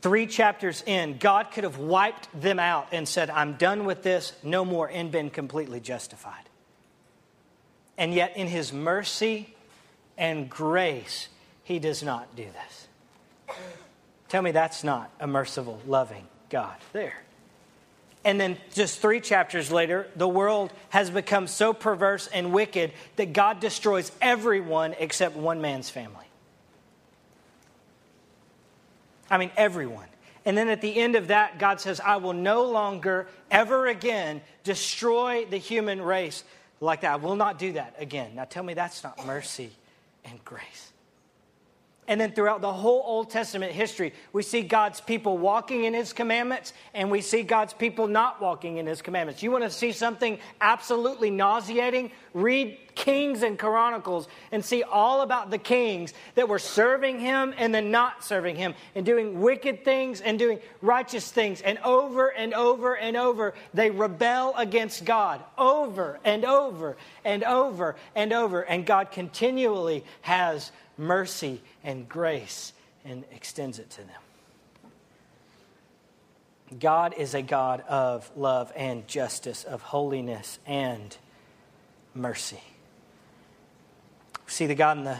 Three 0.02 0.26
chapters 0.26 0.82
in, 0.86 1.18
God 1.18 1.50
could 1.50 1.64
have 1.64 1.78
wiped 1.78 2.28
them 2.40 2.58
out 2.58 2.88
and 2.92 3.06
said, 3.06 3.28
I'm 3.28 3.54
done 3.54 3.84
with 3.84 4.02
this, 4.02 4.32
no 4.42 4.64
more, 4.64 4.88
and 4.88 5.10
been 5.12 5.28
completely 5.28 5.80
justified. 5.80 6.48
And 7.98 8.14
yet, 8.14 8.36
in 8.36 8.46
His 8.46 8.72
mercy 8.72 9.54
and 10.16 10.48
grace, 10.48 11.28
He 11.64 11.78
does 11.78 12.02
not 12.02 12.34
do 12.34 12.44
this. 12.44 13.56
Tell 14.30 14.40
me 14.40 14.52
that's 14.52 14.84
not 14.84 15.10
a 15.20 15.26
merciful, 15.26 15.80
loving 15.86 16.26
God 16.48 16.76
there. 16.94 17.20
And 18.24 18.40
then 18.40 18.56
just 18.72 19.00
three 19.00 19.20
chapters 19.20 19.70
later, 19.70 20.06
the 20.14 20.28
world 20.28 20.72
has 20.90 21.10
become 21.10 21.46
so 21.46 21.72
perverse 21.72 22.26
and 22.26 22.52
wicked 22.52 22.92
that 23.16 23.32
God 23.32 23.60
destroys 23.60 24.12
everyone 24.20 24.94
except 24.98 25.36
one 25.36 25.60
man's 25.60 25.90
family. 25.90 26.29
I 29.30 29.38
mean, 29.38 29.50
everyone. 29.56 30.08
And 30.44 30.56
then 30.56 30.68
at 30.68 30.80
the 30.80 30.96
end 30.96 31.16
of 31.16 31.28
that, 31.28 31.58
God 31.58 31.80
says, 31.80 32.00
I 32.00 32.16
will 32.16 32.32
no 32.32 32.64
longer, 32.64 33.28
ever 33.50 33.86
again, 33.86 34.40
destroy 34.64 35.44
the 35.44 35.58
human 35.58 36.00
race 36.00 36.44
like 36.80 37.02
that. 37.02 37.12
I 37.12 37.16
will 37.16 37.36
not 37.36 37.58
do 37.58 37.72
that 37.72 37.94
again. 37.98 38.34
Now 38.34 38.44
tell 38.44 38.62
me 38.62 38.74
that's 38.74 39.04
not 39.04 39.26
mercy 39.26 39.70
and 40.24 40.42
grace. 40.44 40.92
And 42.10 42.20
then 42.20 42.32
throughout 42.32 42.60
the 42.60 42.72
whole 42.72 43.04
Old 43.06 43.30
Testament 43.30 43.70
history, 43.70 44.12
we 44.32 44.42
see 44.42 44.62
God's 44.62 45.00
people 45.00 45.38
walking 45.38 45.84
in 45.84 45.94
his 45.94 46.12
commandments 46.12 46.72
and 46.92 47.08
we 47.08 47.20
see 47.20 47.44
God's 47.44 47.72
people 47.72 48.08
not 48.08 48.40
walking 48.40 48.78
in 48.78 48.86
his 48.86 49.00
commandments. 49.00 49.44
You 49.44 49.52
want 49.52 49.62
to 49.62 49.70
see 49.70 49.92
something 49.92 50.40
absolutely 50.60 51.30
nauseating? 51.30 52.10
Read 52.34 52.76
Kings 52.96 53.44
and 53.44 53.56
Chronicles 53.56 54.26
and 54.50 54.64
see 54.64 54.82
all 54.82 55.20
about 55.20 55.52
the 55.52 55.58
kings 55.58 56.12
that 56.34 56.48
were 56.48 56.58
serving 56.58 57.20
him 57.20 57.54
and 57.56 57.72
then 57.72 57.92
not 57.92 58.24
serving 58.24 58.56
him 58.56 58.74
and 58.96 59.06
doing 59.06 59.40
wicked 59.40 59.84
things 59.84 60.20
and 60.20 60.36
doing 60.36 60.58
righteous 60.82 61.30
things. 61.30 61.60
And 61.60 61.78
over 61.78 62.30
and 62.30 62.54
over 62.54 62.96
and 62.96 63.16
over, 63.16 63.54
they 63.72 63.92
rebel 63.92 64.52
against 64.56 65.04
God 65.04 65.44
over 65.56 66.18
and 66.24 66.44
over 66.44 66.96
and 67.24 67.44
over 67.44 67.94
and 68.16 68.32
over. 68.32 68.62
And 68.62 68.84
God 68.84 69.12
continually 69.12 70.04
has 70.22 70.72
mercy 71.00 71.60
and 71.82 72.08
grace 72.08 72.72
and 73.04 73.24
extends 73.32 73.78
it 73.78 73.90
to 73.90 74.02
them. 74.02 74.20
God 76.78 77.14
is 77.16 77.34
a 77.34 77.42
God 77.42 77.80
of 77.88 78.30
love 78.36 78.72
and 78.76 79.08
justice, 79.08 79.64
of 79.64 79.82
holiness 79.82 80.60
and 80.66 81.16
mercy. 82.14 82.62
See 84.46 84.66
the 84.66 84.76
God 84.76 84.98
in 84.98 85.04
the 85.04 85.18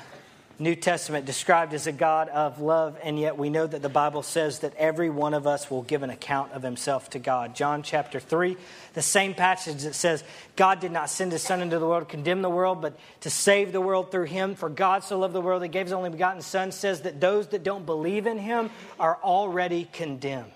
New 0.61 0.75
Testament 0.75 1.25
described 1.25 1.73
as 1.73 1.87
a 1.87 1.92
God 1.92 2.29
of 2.29 2.61
love, 2.61 2.99
and 3.03 3.18
yet 3.18 3.38
we 3.38 3.49
know 3.49 3.66
that 3.66 3.81
the 3.81 3.88
Bible 3.88 4.23
says 4.23 4.59
that 4.59 4.77
every 4.77 5.09
one 5.09 5.33
of 5.33 5.46
us 5.46 5.70
will 5.70 5.81
give 5.81 6.03
an 6.03 6.11
account 6.11 6.53
of 6.53 6.62
himself 6.62 7.09
to 7.11 7.18
God. 7.18 7.57
John 7.57 7.83
chapter 7.83 8.20
3, 8.20 8.59
the 8.92 9.01
same 9.01 9.33
passage 9.33 9.85
that 9.85 9.94
says, 9.94 10.23
God 10.57 10.79
did 10.79 10.92
not 10.92 11.09
send 11.09 11.33
his 11.33 11.42
Son 11.42 11.62
into 11.62 11.79
the 11.79 11.87
world 11.87 12.03
to 12.03 12.11
condemn 12.11 12.42
the 12.42 12.51
world, 12.51 12.83
but 12.83 12.99
to 13.20 13.31
save 13.31 13.73
the 13.73 13.81
world 13.81 14.11
through 14.11 14.27
him. 14.27 14.55
For 14.55 14.68
God 14.68 15.03
so 15.03 15.18
loved 15.18 15.33
the 15.33 15.40
world, 15.40 15.62
he 15.62 15.68
gave 15.70 15.87
his 15.87 15.94
only 15.94 16.11
begotten 16.11 16.42
Son, 16.42 16.73
says 16.73 17.01
that 17.01 17.23
those 17.23 17.49
that 17.49 17.64
don't 17.64 17.87
believe 17.87 18.27
in 18.27 18.37
him 18.37 18.68
are 18.99 19.18
already 19.25 19.88
condemned. 19.90 20.53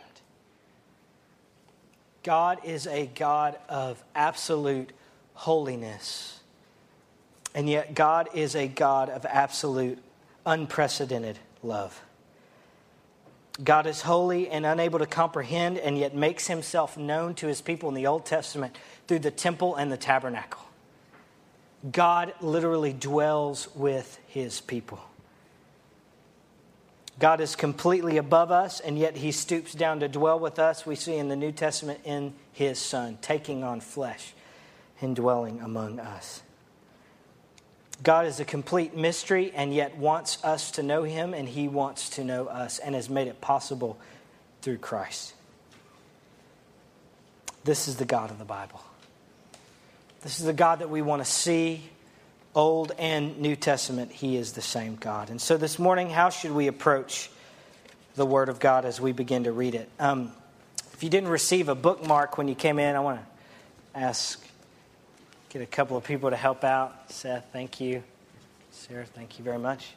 God 2.23 2.59
is 2.63 2.87
a 2.87 3.07
God 3.07 3.59
of 3.71 4.05
absolute 4.15 4.93
holiness. 5.33 6.41
And 7.55 7.69
yet, 7.69 7.95
God 7.95 8.29
is 8.35 8.57
a 8.57 8.67
God 8.67 9.09
of 9.09 9.25
absolute, 9.25 9.99
unprecedented 10.45 11.39
love. 11.63 12.03
God 13.63 13.87
is 13.87 14.03
holy 14.03 14.49
and 14.49 14.67
unable 14.67 14.99
to 14.99 15.07
comprehend, 15.07 15.79
and 15.79 15.97
yet 15.97 16.17
makes 16.17 16.49
himself 16.49 16.97
known 16.97 17.35
to 17.35 17.47
his 17.47 17.61
people 17.61 17.89
in 17.89 17.95
the 17.95 18.09
Old 18.09 18.27
Testament 18.27 18.77
through 19.07 19.21
the 19.21 19.31
temple 19.31 19.77
and 19.77 19.93
the 19.93 19.97
tabernacle. 19.97 20.63
God 21.91 22.35
literally 22.41 22.93
dwells 22.93 23.69
with 23.75 24.19
his 24.27 24.61
people. 24.61 24.99
God 27.21 27.41
is 27.41 27.55
completely 27.55 28.17
above 28.17 28.51
us, 28.51 28.81
and 28.81 28.99
yet 28.99 29.17
he 29.17 29.31
stoops 29.31 29.73
down 29.73 30.01
to 30.01 30.09
dwell 30.09 30.41
with 30.41 30.59
us. 30.59 30.85
We 30.85 30.97
see 30.97 31.15
in 31.15 31.29
the 31.29 31.37
New 31.37 31.53
Testament 31.53 32.01
in 32.05 32.35
his 32.53 32.81
Son, 32.81 33.19
taking 33.23 33.63
on 33.63 33.81
flesh 33.81 34.33
and 35.01 35.15
dwelling 35.15 35.61
among 35.61 36.01
us. 36.01 36.43
God 38.03 38.27
is 38.27 38.41
a 38.41 38.45
complete 38.45 38.97
mystery 38.97 39.53
and 39.55 39.73
yet 39.73 39.97
wants 39.97 40.43
us 40.45 40.73
to 40.73 40.83
know 40.83 41.05
him, 41.05 41.33
and 41.33 41.49
he 41.49 41.69
wants 41.69 42.11
to 42.11 42.25
know 42.25 42.47
us 42.47 42.79
and 42.79 42.95
has 42.95 43.09
made 43.09 43.29
it 43.29 43.41
possible 43.41 43.99
through 44.63 44.79
Christ. 44.79 45.35
This 47.65 47.89
is 47.89 47.97
the 47.97 48.05
God 48.05 48.31
of 48.31 48.39
the 48.39 48.45
Bible. 48.45 48.83
This 50.23 50.39
is 50.39 50.47
the 50.47 50.53
God 50.53 50.81
that 50.81 50.91
we 50.91 51.03
want 51.03 51.25
to 51.25 51.31
see, 51.31 51.83
Old 52.55 52.93
and 52.99 53.39
New 53.39 53.57
Testament. 53.57 54.13
He 54.13 54.37
is 54.37 54.53
the 54.53 54.63
same 54.63 54.97
God. 54.97 55.31
And 55.31 55.41
so 55.41 55.57
this 55.57 55.79
morning, 55.79 56.11
how 56.11 56.31
should 56.31 56.53
we 56.53 56.67
approach 56.67 57.31
the 58.17 58.27
Word 58.27 58.49
of 58.49 58.61
God 58.61 58.85
as 58.85 59.01
we 59.01 59.13
begin 59.13 59.45
to 59.45 59.53
read 59.53 59.75
it? 59.75 59.89
Um, 59.99 60.33
if 60.93 61.03
you 61.03 61.09
didn't 61.09 61.31
receive 61.31 61.69
a 61.69 61.75
bookmark 61.75 62.37
when 62.39 62.49
you 62.49 62.55
came 62.55 62.79
in, 62.79 62.97
I 62.97 63.01
want 63.01 63.21
to 63.21 63.99
ask 63.99 64.44
get 65.55 65.63
a 65.63 65.67
couple 65.67 65.97
of 65.97 66.03
people 66.03 66.31
to 66.31 66.37
help 66.37 66.65
out. 66.65 67.13
Seth, 67.13 67.47
thank 67.53 67.81
you. 67.81 68.03
Sarah, 68.73 69.05
thank 69.05 69.39
you 69.39 69.45
very 69.45 69.61
much. 69.61 69.95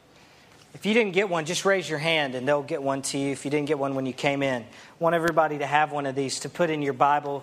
If 0.72 0.86
you 0.86 0.94
didn't 0.94 1.14
get 1.14 1.28
one, 1.28 1.46
just 1.46 1.64
raise 1.64 1.90
your 1.90 1.98
hand 1.98 2.36
and 2.36 2.46
they'll 2.46 2.62
get 2.62 2.80
one 2.80 3.02
to 3.02 3.18
you 3.18 3.32
if 3.32 3.44
you 3.44 3.50
didn't 3.50 3.66
get 3.66 3.76
one 3.76 3.96
when 3.96 4.06
you 4.06 4.12
came 4.12 4.44
in. 4.44 4.62
I 4.62 4.66
want 5.00 5.16
everybody 5.16 5.58
to 5.58 5.66
have 5.66 5.90
one 5.90 6.06
of 6.06 6.14
these 6.14 6.38
to 6.40 6.48
put 6.48 6.70
in 6.70 6.80
your 6.80 6.92
Bible, 6.92 7.42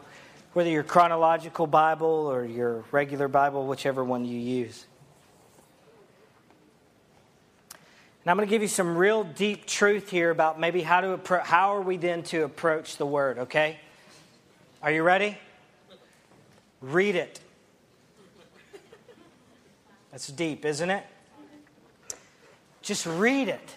whether 0.53 0.69
your 0.69 0.83
chronological 0.83 1.67
Bible 1.67 2.07
or 2.07 2.45
your 2.45 2.85
regular 2.93 3.27
Bible, 3.27 3.67
whichever 3.67 4.01
one 4.01 4.23
you 4.23 4.39
use. 4.39 4.85
And 8.23 8.31
I'm 8.31 8.37
going 8.37 8.47
to 8.47 8.49
give 8.49 8.61
you 8.61 8.69
some 8.69 8.95
real 8.95 9.25
deep 9.25 9.65
truth 9.65 10.09
here 10.09 10.29
about 10.31 10.57
maybe 10.57 10.81
how 10.81 11.01
to 11.01 11.17
appro- 11.17 11.43
how 11.43 11.75
are 11.75 11.81
we 11.81 11.97
then 11.97 12.23
to 12.23 12.45
approach 12.45 12.95
the 12.95 13.05
word, 13.05 13.39
okay? 13.39 13.77
Are 14.81 14.91
you 14.91 15.03
ready? 15.03 15.37
Read 16.79 17.15
it. 17.15 17.41
That's 20.15 20.27
deep, 20.27 20.63
isn't 20.63 20.89
it? 20.89 21.03
Just 22.81 23.05
read 23.05 23.49
it. 23.49 23.75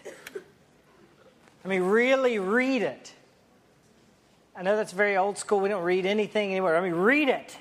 I 1.64 1.68
mean, 1.68 1.83
really 1.83 2.38
read 2.38 2.83
it. 2.83 3.12
I 4.55 4.62
know 4.62 4.77
that's 4.77 4.92
very 4.92 5.16
old 5.16 5.37
school. 5.37 5.59
We 5.59 5.68
don't 5.68 5.83
read 5.83 6.07
anything 6.07 6.53
anymore. 6.53 6.77
I 6.77 6.81
mean, 6.81 6.94
read 6.94 7.29
it. 7.29 7.59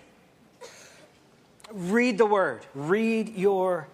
Read 1.71 2.19
the 2.19 2.27
Word. 2.27 2.67
Read 2.75 3.35
your 3.35 3.87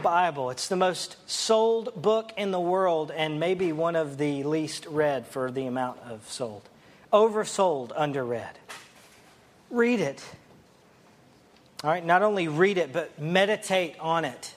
Bible. 0.00 0.50
It's 0.50 0.68
the 0.68 0.76
most 0.76 1.16
sold 1.28 2.00
book 2.00 2.32
in 2.36 2.52
the 2.52 2.60
world 2.60 3.10
and 3.10 3.40
maybe 3.40 3.72
one 3.72 3.96
of 3.96 4.16
the 4.16 4.44
least 4.44 4.86
read 4.86 5.26
for 5.26 5.50
the 5.50 5.66
amount 5.66 5.98
of 6.08 6.24
sold. 6.30 6.62
Oversold, 7.12 7.88
underread. 7.98 8.54
Read 9.70 9.98
it. 9.98 10.24
All 11.84 11.90
right, 11.90 12.04
not 12.04 12.22
only 12.22 12.48
read 12.48 12.76
it, 12.76 12.92
but 12.92 13.20
meditate 13.20 13.94
on 14.00 14.24
it. 14.24 14.54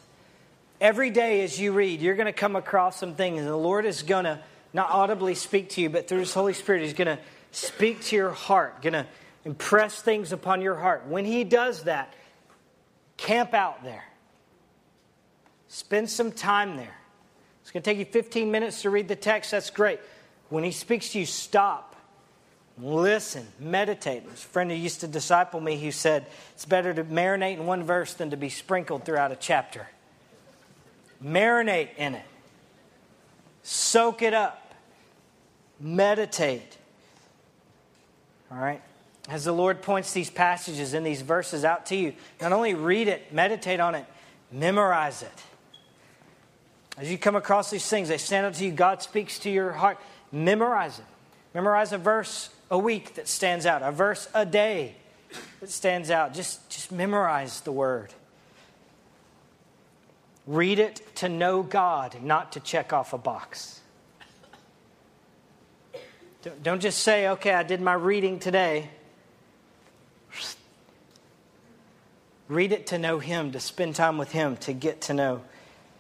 Every 0.80 1.12
day 1.12 1.44
as 1.44 1.60
you 1.60 1.72
read, 1.72 2.02
you're 2.02 2.16
going 2.16 2.26
to 2.26 2.34
come 2.34 2.56
across 2.56 2.98
some 2.98 3.14
things, 3.14 3.42
and 3.42 3.48
the 3.48 3.56
Lord 3.56 3.86
is 3.86 4.02
going 4.02 4.26
to 4.26 4.40
not 4.74 4.90
audibly 4.90 5.36
speak 5.36 5.70
to 5.70 5.82
you, 5.82 5.90
but 5.92 6.08
through 6.08 6.22
His 6.22 6.34
Holy 6.34 6.54
Spirit, 6.54 6.82
He's 6.82 6.94
going 6.94 7.16
to 7.16 7.20
speak 7.52 8.02
to 8.06 8.16
your 8.16 8.32
heart, 8.32 8.82
going 8.82 8.94
to 8.94 9.06
impress 9.46 10.02
things 10.02 10.32
upon 10.32 10.64
your 10.64 10.74
heart. 10.76 11.06
When 11.08 11.24
He 11.24 11.44
does 11.44 11.84
that, 11.84 12.12
camp 13.18 13.54
out 13.54 13.84
there. 13.84 14.06
Spend 15.68 16.10
some 16.10 16.32
time 16.32 16.76
there. 16.76 16.98
It's 17.62 17.70
going 17.70 17.84
to 17.84 17.90
take 17.90 18.00
you 18.00 18.06
15 18.06 18.50
minutes 18.50 18.82
to 18.82 18.90
read 18.90 19.08
the 19.08 19.16
text. 19.16 19.52
That's 19.52 19.70
great. 19.70 20.00
When 20.50 20.64
He 20.64 20.72
speaks 20.72 21.10
to 21.10 21.20
you, 21.20 21.28
stop 21.28 21.91
Listen, 22.80 23.48
meditate. 23.60 24.26
There's 24.26 24.44
a 24.44 24.48
friend 24.48 24.72
who 24.72 24.78
used 24.78 25.02
to 25.02 25.08
disciple 25.08 25.60
me 25.60 25.80
who 25.80 25.92
said 25.92 26.26
it's 26.54 26.66
better 26.66 26.94
to 26.94 27.04
marinate 27.04 27.54
in 27.54 27.66
one 27.66 27.84
verse 27.84 28.14
than 28.14 28.30
to 28.32 28.38
be 28.38 28.50
sprinkled 28.50 29.06
throughout 29.06 29.32
a 29.32 29.36
chapter. 29.36 29.88
Marinate 31.24 31.90
in 31.98 32.16
it, 32.16 32.26
soak 33.62 34.22
it 34.22 34.34
up, 34.34 34.74
meditate. 35.80 36.78
All 38.52 38.58
right? 38.58 38.82
As 39.30 39.46
the 39.46 39.52
Lord 39.52 39.82
points 39.82 40.14
these 40.14 40.32
passages 40.32 40.94
and 40.94 41.06
these 41.06 41.22
verses 41.22 41.64
out 41.64 41.86
to 41.88 41.96
you, 41.96 42.14
not 42.42 42.52
only 42.52 42.74
read 42.74 43.08
it, 43.08 43.32
meditate 43.32 43.80
on 43.80 43.94
it, 43.94 44.06
memorize 44.52 45.22
it. 45.22 45.44
As 46.98 47.12
you 47.12 47.18
come 47.18 47.36
across 47.36 47.70
these 47.70 47.88
things, 47.88 48.10
they 48.10 48.18
stand 48.18 48.46
up 48.46 48.54
to 48.56 48.66
you, 48.66 48.72
God 48.72 49.02
speaks 49.02 49.40
to 49.40 49.50
your 49.50 49.72
heart, 49.72 50.00
memorize 50.32 51.00
it. 51.00 51.06
Memorize 51.54 51.92
a 51.94 51.98
verse 51.98 52.50
a 52.72 52.78
week 52.78 53.16
that 53.16 53.28
stands 53.28 53.66
out, 53.66 53.84
a 53.84 53.92
verse 53.92 54.28
a 54.34 54.46
day 54.46 54.96
that 55.60 55.70
stands 55.70 56.10
out. 56.10 56.34
Just, 56.34 56.68
just 56.70 56.92
memorize 56.92 57.62
the 57.62 57.72
word. 57.72 58.14
Read 60.48 60.80
it 60.80 61.02
to 61.18 61.30
know 61.30 61.62
God, 61.62 62.24
not 62.24 62.54
to 62.54 62.60
check 62.62 62.94
off 62.94 63.14
a 63.14 63.18
box. 63.18 63.82
Don't 66.64 66.82
just 66.82 67.04
say, 67.04 67.28
okay, 67.28 67.54
I 67.54 67.62
did 67.62 67.82
my 67.82 67.94
reading 67.94 68.40
today. 68.40 68.90
Read 72.48 72.72
it 72.72 72.88
to 72.88 72.98
know 72.98 73.20
Him, 73.20 73.52
to 73.52 73.60
spend 73.60 73.96
time 73.96 74.18
with 74.18 74.32
Him, 74.32 74.58
to 74.58 74.74
get 74.74 75.02
to 75.02 75.14
know 75.14 75.42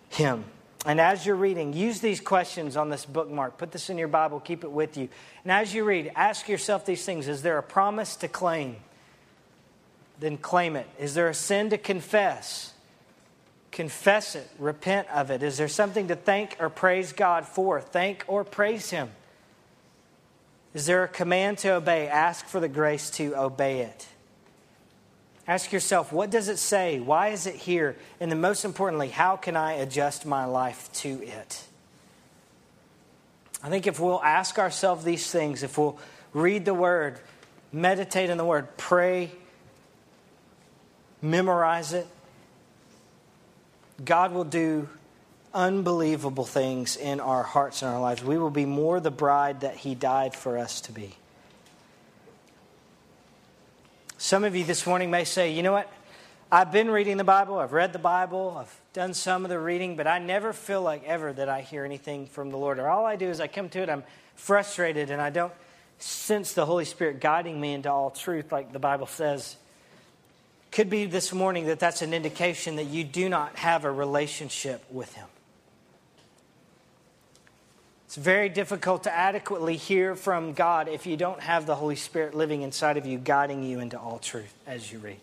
Him. 0.09 0.45
And 0.85 0.99
as 0.99 1.25
you're 1.25 1.35
reading, 1.35 1.73
use 1.73 1.99
these 1.99 2.19
questions 2.19 2.75
on 2.75 2.89
this 2.89 3.05
bookmark. 3.05 3.57
Put 3.57 3.71
this 3.71 3.89
in 3.89 3.97
your 3.97 4.07
Bible, 4.07 4.39
keep 4.39 4.63
it 4.63 4.71
with 4.71 4.97
you. 4.97 5.09
And 5.43 5.51
as 5.51 5.73
you 5.73 5.83
read, 5.83 6.11
ask 6.15 6.49
yourself 6.49 6.85
these 6.85 7.05
things 7.05 7.27
Is 7.27 7.43
there 7.43 7.57
a 7.57 7.63
promise 7.63 8.15
to 8.17 8.27
claim? 8.27 8.77
Then 10.19 10.37
claim 10.37 10.75
it. 10.75 10.87
Is 10.99 11.13
there 11.13 11.29
a 11.29 11.33
sin 11.33 11.69
to 11.69 11.77
confess? 11.77 12.73
Confess 13.71 14.35
it, 14.35 14.49
repent 14.59 15.07
of 15.09 15.31
it. 15.31 15.43
Is 15.43 15.57
there 15.57 15.67
something 15.67 16.09
to 16.09 16.15
thank 16.15 16.57
or 16.59 16.69
praise 16.69 17.13
God 17.13 17.47
for? 17.47 17.79
Thank 17.79 18.25
or 18.27 18.43
praise 18.43 18.89
Him. 18.89 19.09
Is 20.73 20.85
there 20.85 21.03
a 21.03 21.07
command 21.07 21.59
to 21.59 21.75
obey? 21.75 22.07
Ask 22.07 22.45
for 22.47 22.59
the 22.59 22.67
grace 22.67 23.09
to 23.11 23.35
obey 23.35 23.81
it. 23.81 24.07
Ask 25.51 25.73
yourself, 25.73 26.13
what 26.13 26.29
does 26.29 26.47
it 26.47 26.59
say? 26.59 27.01
Why 27.01 27.27
is 27.27 27.45
it 27.45 27.55
here? 27.55 27.97
And 28.21 28.31
then, 28.31 28.39
most 28.39 28.63
importantly, 28.63 29.09
how 29.09 29.35
can 29.35 29.57
I 29.57 29.73
adjust 29.73 30.25
my 30.25 30.45
life 30.45 30.89
to 31.01 31.21
it? 31.21 31.67
I 33.61 33.67
think 33.67 33.85
if 33.85 33.99
we'll 33.99 34.23
ask 34.23 34.57
ourselves 34.57 35.03
these 35.03 35.29
things, 35.29 35.61
if 35.61 35.77
we'll 35.77 35.99
read 36.31 36.63
the 36.63 36.73
Word, 36.73 37.19
meditate 37.73 38.29
in 38.29 38.37
the 38.37 38.45
Word, 38.45 38.77
pray, 38.77 39.29
memorize 41.21 41.91
it, 41.91 42.07
God 44.05 44.31
will 44.31 44.45
do 44.45 44.87
unbelievable 45.53 46.45
things 46.45 46.95
in 46.95 47.19
our 47.19 47.43
hearts 47.43 47.81
and 47.81 47.91
our 47.91 47.99
lives. 47.99 48.23
We 48.23 48.37
will 48.37 48.51
be 48.51 48.63
more 48.63 49.01
the 49.01 49.11
bride 49.11 49.59
that 49.61 49.75
He 49.75 49.95
died 49.95 50.33
for 50.33 50.57
us 50.57 50.79
to 50.79 50.93
be. 50.93 51.17
Some 54.21 54.43
of 54.43 54.55
you 54.55 54.63
this 54.63 54.85
morning 54.85 55.09
may 55.09 55.23
say, 55.23 55.51
you 55.51 55.63
know 55.63 55.71
what? 55.71 55.91
I've 56.51 56.71
been 56.71 56.91
reading 56.91 57.17
the 57.17 57.23
Bible, 57.23 57.57
I've 57.57 57.73
read 57.73 57.91
the 57.91 57.97
Bible, 57.97 58.55
I've 58.55 58.81
done 58.93 59.15
some 59.15 59.45
of 59.45 59.49
the 59.49 59.57
reading, 59.57 59.95
but 59.95 60.05
I 60.05 60.19
never 60.19 60.53
feel 60.53 60.83
like 60.83 61.03
ever 61.05 61.33
that 61.33 61.49
I 61.49 61.61
hear 61.61 61.83
anything 61.85 62.27
from 62.27 62.51
the 62.51 62.57
Lord. 62.57 62.77
Or 62.77 62.87
all 62.87 63.03
I 63.03 63.15
do 63.15 63.27
is 63.27 63.41
I 63.41 63.47
come 63.47 63.67
to 63.69 63.79
it, 63.79 63.89
I'm 63.89 64.03
frustrated, 64.35 65.09
and 65.09 65.19
I 65.19 65.31
don't 65.31 65.51
sense 65.97 66.53
the 66.53 66.67
Holy 66.67 66.85
Spirit 66.85 67.19
guiding 67.19 67.59
me 67.59 67.73
into 67.73 67.91
all 67.91 68.11
truth, 68.11 68.51
like 68.51 68.71
the 68.71 68.77
Bible 68.77 69.07
says. 69.07 69.55
Could 70.71 70.91
be 70.91 71.05
this 71.05 71.33
morning 71.33 71.65
that 71.65 71.79
that's 71.79 72.03
an 72.03 72.13
indication 72.13 72.75
that 72.75 72.85
you 72.85 73.03
do 73.03 73.27
not 73.27 73.55
have 73.55 73.85
a 73.85 73.91
relationship 73.91 74.85
with 74.91 75.11
Him. 75.15 75.25
It's 78.11 78.17
very 78.17 78.49
difficult 78.49 79.03
to 79.03 79.15
adequately 79.15 79.77
hear 79.77 80.17
from 80.17 80.51
God 80.51 80.89
if 80.89 81.05
you 81.05 81.15
don't 81.15 81.39
have 81.39 81.65
the 81.65 81.75
Holy 81.75 81.95
Spirit 81.95 82.35
living 82.35 82.61
inside 82.61 82.97
of 82.97 83.05
you, 83.05 83.17
guiding 83.17 83.63
you 83.63 83.79
into 83.79 83.97
all 83.97 84.19
truth 84.19 84.53
as 84.67 84.91
you 84.91 84.99
read. 84.99 85.21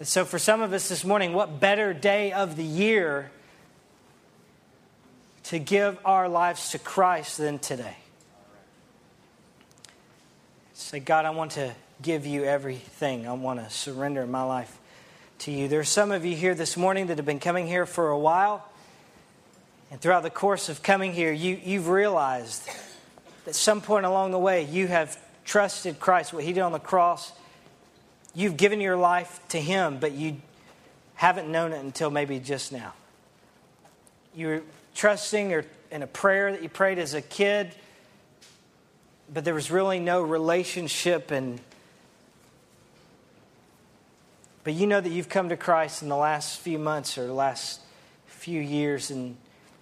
And 0.00 0.08
so, 0.08 0.24
for 0.24 0.40
some 0.40 0.62
of 0.62 0.72
us 0.72 0.88
this 0.88 1.04
morning, 1.04 1.34
what 1.34 1.60
better 1.60 1.94
day 1.94 2.32
of 2.32 2.56
the 2.56 2.64
year 2.64 3.30
to 5.44 5.60
give 5.60 5.96
our 6.04 6.28
lives 6.28 6.70
to 6.70 6.80
Christ 6.80 7.38
than 7.38 7.60
today? 7.60 7.98
Say, 10.74 10.98
God, 10.98 11.24
I 11.24 11.30
want 11.30 11.52
to 11.52 11.72
give 12.02 12.26
you 12.26 12.42
everything. 12.42 13.28
I 13.28 13.34
want 13.34 13.60
to 13.60 13.70
surrender 13.70 14.26
my 14.26 14.42
life 14.42 14.76
to 15.38 15.52
you. 15.52 15.68
There 15.68 15.78
are 15.78 15.84
some 15.84 16.10
of 16.10 16.24
you 16.24 16.34
here 16.34 16.56
this 16.56 16.76
morning 16.76 17.06
that 17.06 17.18
have 17.18 17.26
been 17.26 17.38
coming 17.38 17.68
here 17.68 17.86
for 17.86 18.08
a 18.08 18.18
while. 18.18 18.68
And 19.90 20.00
throughout 20.00 20.22
the 20.22 20.30
course 20.30 20.68
of 20.68 20.82
coming 20.82 21.12
here, 21.12 21.32
you, 21.32 21.58
you've 21.62 21.88
realized 21.88 22.68
that 23.44 23.54
some 23.54 23.80
point 23.80 24.04
along 24.04 24.32
the 24.32 24.38
way, 24.38 24.64
you 24.64 24.86
have 24.86 25.18
trusted 25.44 25.98
Christ, 25.98 26.32
what 26.32 26.44
He 26.44 26.52
did 26.52 26.60
on 26.60 26.72
the 26.72 26.78
cross 26.78 27.32
You've 28.34 28.56
given 28.56 28.80
your 28.80 28.96
life 28.96 29.40
to 29.48 29.60
Him, 29.60 29.98
but 29.98 30.12
you 30.12 30.36
haven't 31.14 31.50
known 31.50 31.72
it 31.72 31.80
until 31.80 32.08
maybe 32.08 32.38
just 32.38 32.72
now. 32.72 32.92
You're 34.34 34.62
trusting 34.94 35.52
or 35.52 35.64
in 35.90 36.02
a 36.02 36.06
prayer 36.06 36.52
that 36.52 36.62
you 36.62 36.68
prayed 36.68 36.98
as 36.98 37.14
a 37.14 37.20
kid, 37.22 37.74
but 39.32 39.44
there 39.44 39.54
was 39.54 39.72
really 39.72 39.98
no 39.98 40.22
relationship 40.22 41.30
and 41.30 41.60
but 44.62 44.74
you 44.74 44.86
know 44.86 45.00
that 45.00 45.08
you've 45.08 45.30
come 45.30 45.48
to 45.48 45.56
Christ 45.56 46.02
in 46.02 46.08
the 46.08 46.16
last 46.16 46.60
few 46.60 46.78
months 46.78 47.16
or 47.16 47.26
last 47.32 47.80
few 48.26 48.60
years, 48.60 49.10
and 49.10 49.36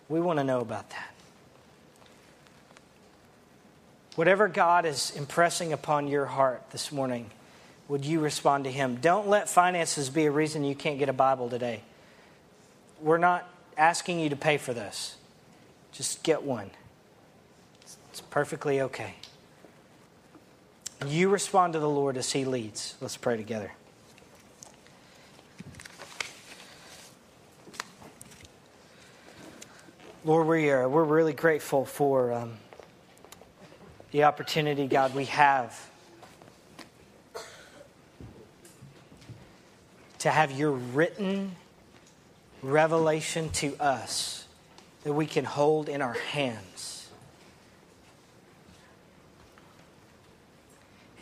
we 0.09 0.21
want 0.21 0.39
to 0.39 0.45
know 0.45 0.61
about 0.61 0.91
that. 0.91 1.13
Whatever 4.15 4.49
God 4.49 4.87
is 4.87 5.11
impressing 5.11 5.73
upon 5.73 6.09
your 6.09 6.27
heart 6.27 6.71
this 6.71 6.91
morning, 6.91 7.31
would 7.89 8.05
you 8.05 8.21
respond 8.21 8.65
to 8.65 8.73
him? 8.73 8.97
Don't 8.97 9.29
let 9.29 9.49
finances 9.49 10.09
be 10.09 10.25
a 10.27 10.31
reason 10.31 10.65
you 10.65 10.75
can't 10.75 10.99
get 10.99 11.09
a 11.09 11.13
Bible 11.13 11.51
today. 11.51 11.83
We're 13.01 13.19
not 13.19 13.49
asking 13.77 14.21
you 14.21 14.31
to 14.31 14.37
pay 14.37 14.57
for 14.57 14.73
this. 14.73 15.17
Just 15.93 16.23
get 16.23 16.43
one. 16.43 16.71
It's 17.83 18.21
perfectly 18.23 18.81
okay. 18.81 19.15
You 21.07 21.29
respond 21.29 21.75
to 21.75 21.79
the 21.79 21.89
Lord 21.89 22.17
as 22.17 22.33
he 22.33 22.47
leads. 22.47 22.95
Let's 23.01 23.19
pray 23.19 23.37
together. 23.37 23.73
Lord, 30.27 30.49
we 30.49 30.71
are, 30.71 30.89
we're 30.89 31.05
really 31.05 31.33
grateful 31.33 31.85
for 31.85 32.33
um, 32.33 32.55
the 34.11 34.25
opportunity, 34.25 34.89
God, 34.89 35.15
we 35.15 35.27
have 35.27 35.89
to 40.19 40.29
have 40.29 40.51
your 40.51 40.73
written 40.73 41.55
revelation 42.61 43.51
to 43.51 43.77
us 43.77 44.49
that 45.05 45.13
we 45.13 45.27
can 45.27 45.45
hold 45.45 45.89
in 45.89 46.03
our 46.03 46.15
hands. 46.15 47.09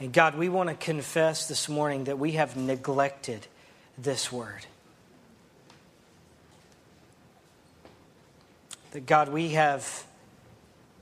And 0.00 0.14
God, 0.14 0.34
we 0.34 0.48
want 0.48 0.70
to 0.70 0.76
confess 0.76 1.46
this 1.46 1.68
morning 1.68 2.04
that 2.04 2.18
we 2.18 2.32
have 2.32 2.56
neglected 2.56 3.48
this 3.98 4.32
word. 4.32 4.64
That 8.94 9.06
God, 9.06 9.30
we 9.30 9.48
have 9.48 10.04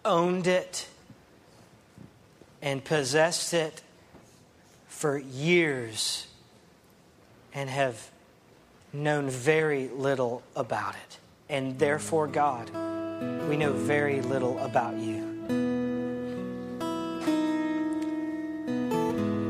owned 0.02 0.46
it 0.46 0.88
and 2.62 2.82
possessed 2.82 3.52
it 3.52 3.82
for 4.88 5.18
years 5.18 6.26
and 7.52 7.68
have 7.68 8.10
known 8.94 9.28
very 9.28 9.88
little 9.88 10.42
about 10.56 10.94
it. 10.94 11.18
And 11.50 11.78
therefore, 11.78 12.28
God, 12.28 12.70
we 13.46 13.58
know 13.58 13.74
very 13.74 14.22
little 14.22 14.58
about 14.60 14.96
you. 14.96 15.28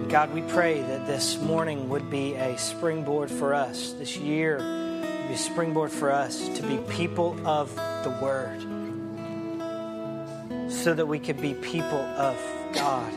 God, 0.08 0.34
we 0.34 0.42
pray 0.42 0.80
that 0.80 1.06
this 1.06 1.40
morning 1.40 1.88
would 1.90 2.10
be 2.10 2.34
a 2.34 2.58
springboard 2.58 3.30
for 3.30 3.54
us, 3.54 3.92
this 3.92 4.16
year 4.16 4.81
be 5.28 5.34
a 5.34 5.38
springboard 5.38 5.90
for 5.90 6.10
us 6.10 6.48
to 6.48 6.62
be 6.62 6.78
people 6.92 7.36
of 7.46 7.74
the 7.74 8.10
Word, 8.20 8.60
so 10.70 10.94
that 10.94 11.06
we 11.06 11.18
could 11.18 11.40
be 11.40 11.54
people 11.54 11.98
of 11.98 12.36
God. 12.74 13.12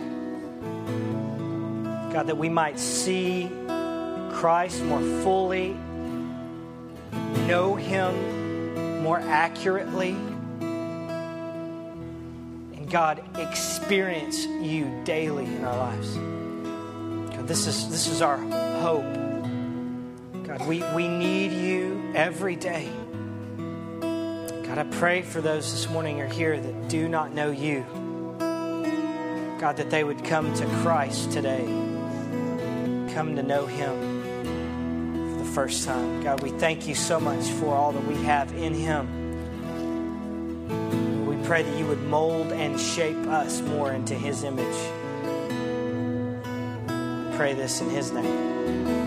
God, 2.12 2.28
that 2.28 2.38
we 2.38 2.50
might 2.50 2.80
see 2.80 3.50
Christ 4.32 4.84
more 4.84 5.02
fully, 5.22 5.76
know 7.48 7.76
Him 7.76 9.02
more 9.04 9.20
accurately, 9.20 10.12
and 12.74 12.90
God, 12.90 13.22
experience 13.38 14.46
you 14.46 15.02
daily 15.04 15.46
in 15.46 15.64
our 15.64 15.78
lives. 15.78 16.16
God, 17.36 17.48
this 17.48 17.68
is, 17.68 17.90
this 17.90 18.08
is 18.08 18.22
our 18.22 18.38
hope. 18.38 19.04
God, 20.48 20.68
we, 20.68 20.84
we 20.94 21.08
need 21.08 21.52
you 21.52 21.95
every 22.16 22.56
day. 22.56 22.90
God, 24.00 24.78
I 24.78 24.86
pray 24.90 25.22
for 25.22 25.42
those 25.42 25.72
this 25.72 25.90
morning 25.90 26.22
are 26.22 26.28
here 26.28 26.58
that 26.58 26.88
do 26.88 27.10
not 27.10 27.34
know 27.34 27.52
you. 27.52 27.86
God, 29.60 29.78
that 29.78 29.90
they 29.90 30.04
would 30.04 30.24
come 30.24 30.54
to 30.54 30.66
Christ 30.82 31.32
today, 31.32 31.66
come 33.14 33.36
to 33.36 33.44
know 33.44 33.66
Him 33.66 35.34
for 35.34 35.44
the 35.44 35.50
first 35.52 35.86
time. 35.86 36.24
God, 36.24 36.42
we 36.42 36.52
thank 36.52 36.88
you 36.88 36.96
so 36.96 37.20
much 37.20 37.46
for 37.50 37.76
all 37.76 37.92
that 37.92 38.08
we 38.08 38.16
have 38.24 38.54
in 38.54 38.74
Him. 38.74 39.26
We 41.26 41.36
pray 41.46 41.64
that 41.64 41.78
you 41.78 41.86
would 41.86 42.02
mold 42.04 42.54
and 42.54 42.80
shape 42.80 43.18
us 43.28 43.62
more 43.62 43.92
into 43.92 44.16
His 44.16 44.44
image. 44.44 44.78
Pray 47.36 47.54
this 47.54 47.82
in 47.82 47.90
His 47.90 48.12
name. 48.12 49.05